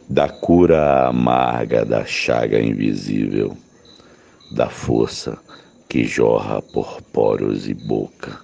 [0.07, 3.57] da cura amarga da chaga invisível,
[4.51, 5.37] da força
[5.87, 8.39] que jorra por poros e boca,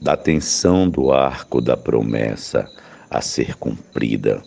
[0.00, 2.68] da tensão do arco da promessa
[3.10, 4.42] a ser cumprida,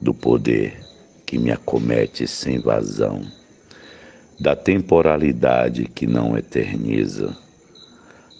[0.00, 0.78] do poder
[1.24, 3.20] que me acomete sem vazão,
[4.38, 7.36] da temporalidade que não eterniza,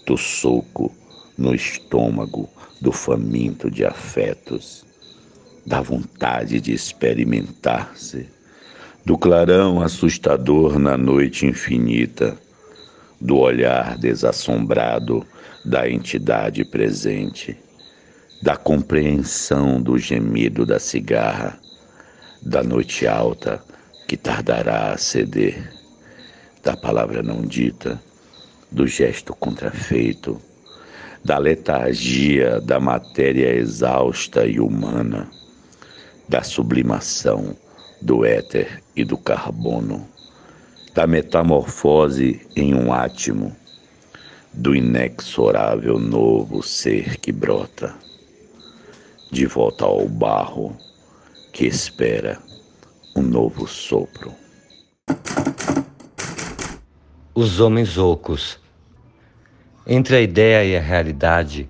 [0.05, 0.93] do soco
[1.37, 2.49] no estômago
[2.79, 4.85] do faminto de afetos,
[5.65, 8.27] da vontade de experimentar-se,
[9.03, 12.37] do clarão assustador na noite infinita,
[13.19, 15.25] do olhar desassombrado
[15.65, 17.57] da entidade presente,
[18.41, 21.59] da compreensão do gemido da cigarra,
[22.41, 23.63] da noite alta
[24.07, 25.73] que tardará a ceder,
[26.63, 28.01] da palavra não dita,
[28.71, 30.39] do gesto contrafeito,
[31.23, 35.29] da letargia da matéria exausta e humana,
[36.29, 37.55] da sublimação
[38.01, 40.07] do éter e do carbono,
[40.97, 43.55] da metamorfose em um átimo,
[44.51, 47.93] do inexorável novo ser que brota,
[49.31, 50.75] de volta ao barro
[51.53, 52.39] que espera
[53.15, 54.33] um novo sopro.
[57.35, 58.59] Os homens ocos.
[59.85, 61.69] Entre a ideia e a realidade,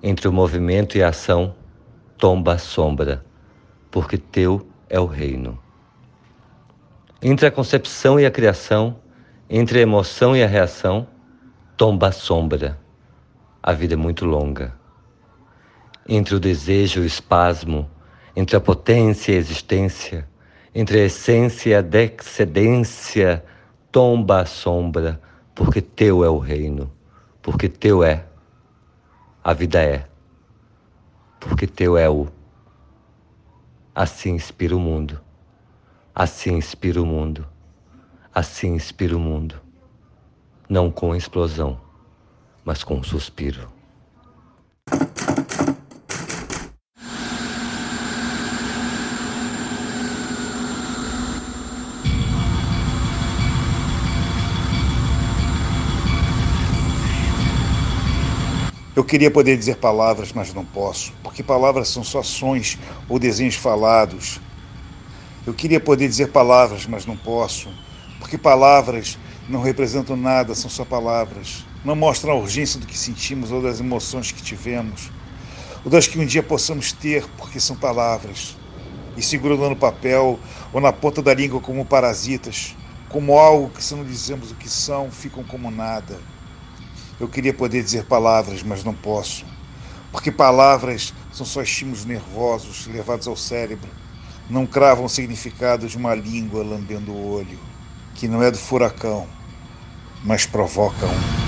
[0.00, 1.52] entre o movimento e a ação,
[2.16, 3.24] tomba a sombra,
[3.90, 5.58] porque teu é o reino.
[7.20, 9.00] Entre a concepção e a criação,
[9.50, 11.08] entre a emoção e a reação,
[11.76, 12.78] tomba a sombra.
[13.60, 14.72] A vida é muito longa.
[16.08, 17.90] Entre o desejo e o espasmo,
[18.36, 20.28] entre a potência e a existência,
[20.72, 23.44] entre a essência e a decedência,
[23.90, 25.20] tomba a sombra,
[25.56, 26.88] porque teu é o reino,
[27.42, 28.24] porque teu é,
[29.42, 30.06] a vida é,
[31.40, 32.28] porque teu é o.
[33.92, 35.20] Assim inspira o mundo,
[36.18, 37.46] assim inspira o mundo,
[38.34, 39.62] assim inspira o mundo,
[40.68, 41.80] não com explosão,
[42.64, 43.68] mas com um suspiro.
[58.96, 62.76] Eu queria poder dizer palavras, mas não posso, porque palavras são só sons
[63.08, 64.40] ou desenhos falados.
[65.48, 67.70] Eu queria poder dizer palavras, mas não posso,
[68.20, 69.18] porque palavras
[69.48, 71.64] não representam nada, são só palavras.
[71.82, 75.10] Não mostram a urgência do que sentimos ou das emoções que tivemos,
[75.82, 78.58] ou das que um dia possamos ter, porque são palavras.
[79.16, 80.38] E segurando no papel
[80.70, 82.76] ou na ponta da língua como parasitas,
[83.08, 86.20] como algo que se não dizemos o que são, ficam como nada.
[87.18, 89.46] Eu queria poder dizer palavras, mas não posso.
[90.12, 93.88] Porque palavras são só estímulos nervosos levados ao cérebro.
[94.48, 97.58] Não cravam o significado de uma língua lambendo o olho,
[98.14, 99.28] que não é do furacão,
[100.24, 101.47] mas provoca um.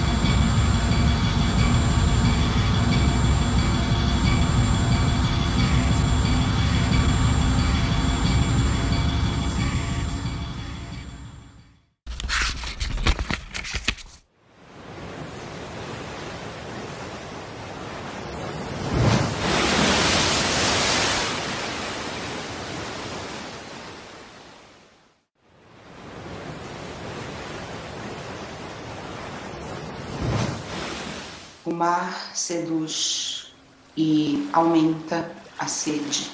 [31.80, 33.54] Mar seduz
[33.96, 36.30] e aumenta a sede.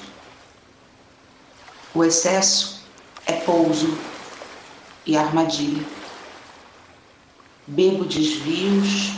[1.94, 2.82] O excesso
[3.24, 3.96] é pouso
[5.06, 5.86] e armadilha.
[7.64, 9.12] Bebo desvios,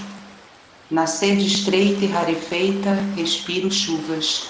[0.91, 4.49] na sede estreita e rarefeita respiro chuvas.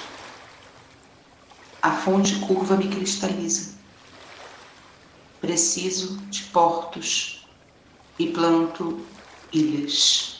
[1.81, 3.77] A fonte curva me cristaliza.
[5.41, 7.47] Preciso de portos
[8.19, 9.01] e planto
[9.53, 10.38] ilhas.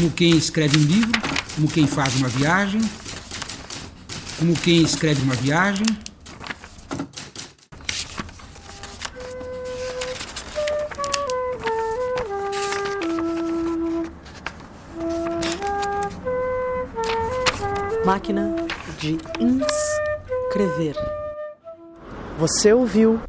[0.00, 1.20] Como quem escreve um livro,
[1.54, 2.80] como quem faz uma viagem,
[4.38, 5.84] como quem escreve uma viagem.
[18.06, 18.56] Máquina
[19.00, 20.96] de inscrever.
[22.38, 23.20] Você ouviu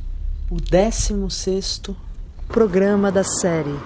[0.50, 1.94] o 16º
[2.48, 3.78] programa da série.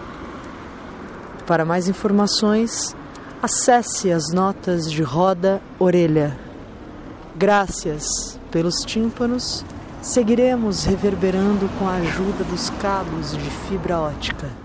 [1.45, 2.95] Para mais informações,
[3.41, 6.35] acesse as notas de roda orelha.
[7.35, 9.63] Graças pelos tímpanos,
[10.01, 14.64] seguiremos reverberando com a ajuda dos cabos de fibra ótica.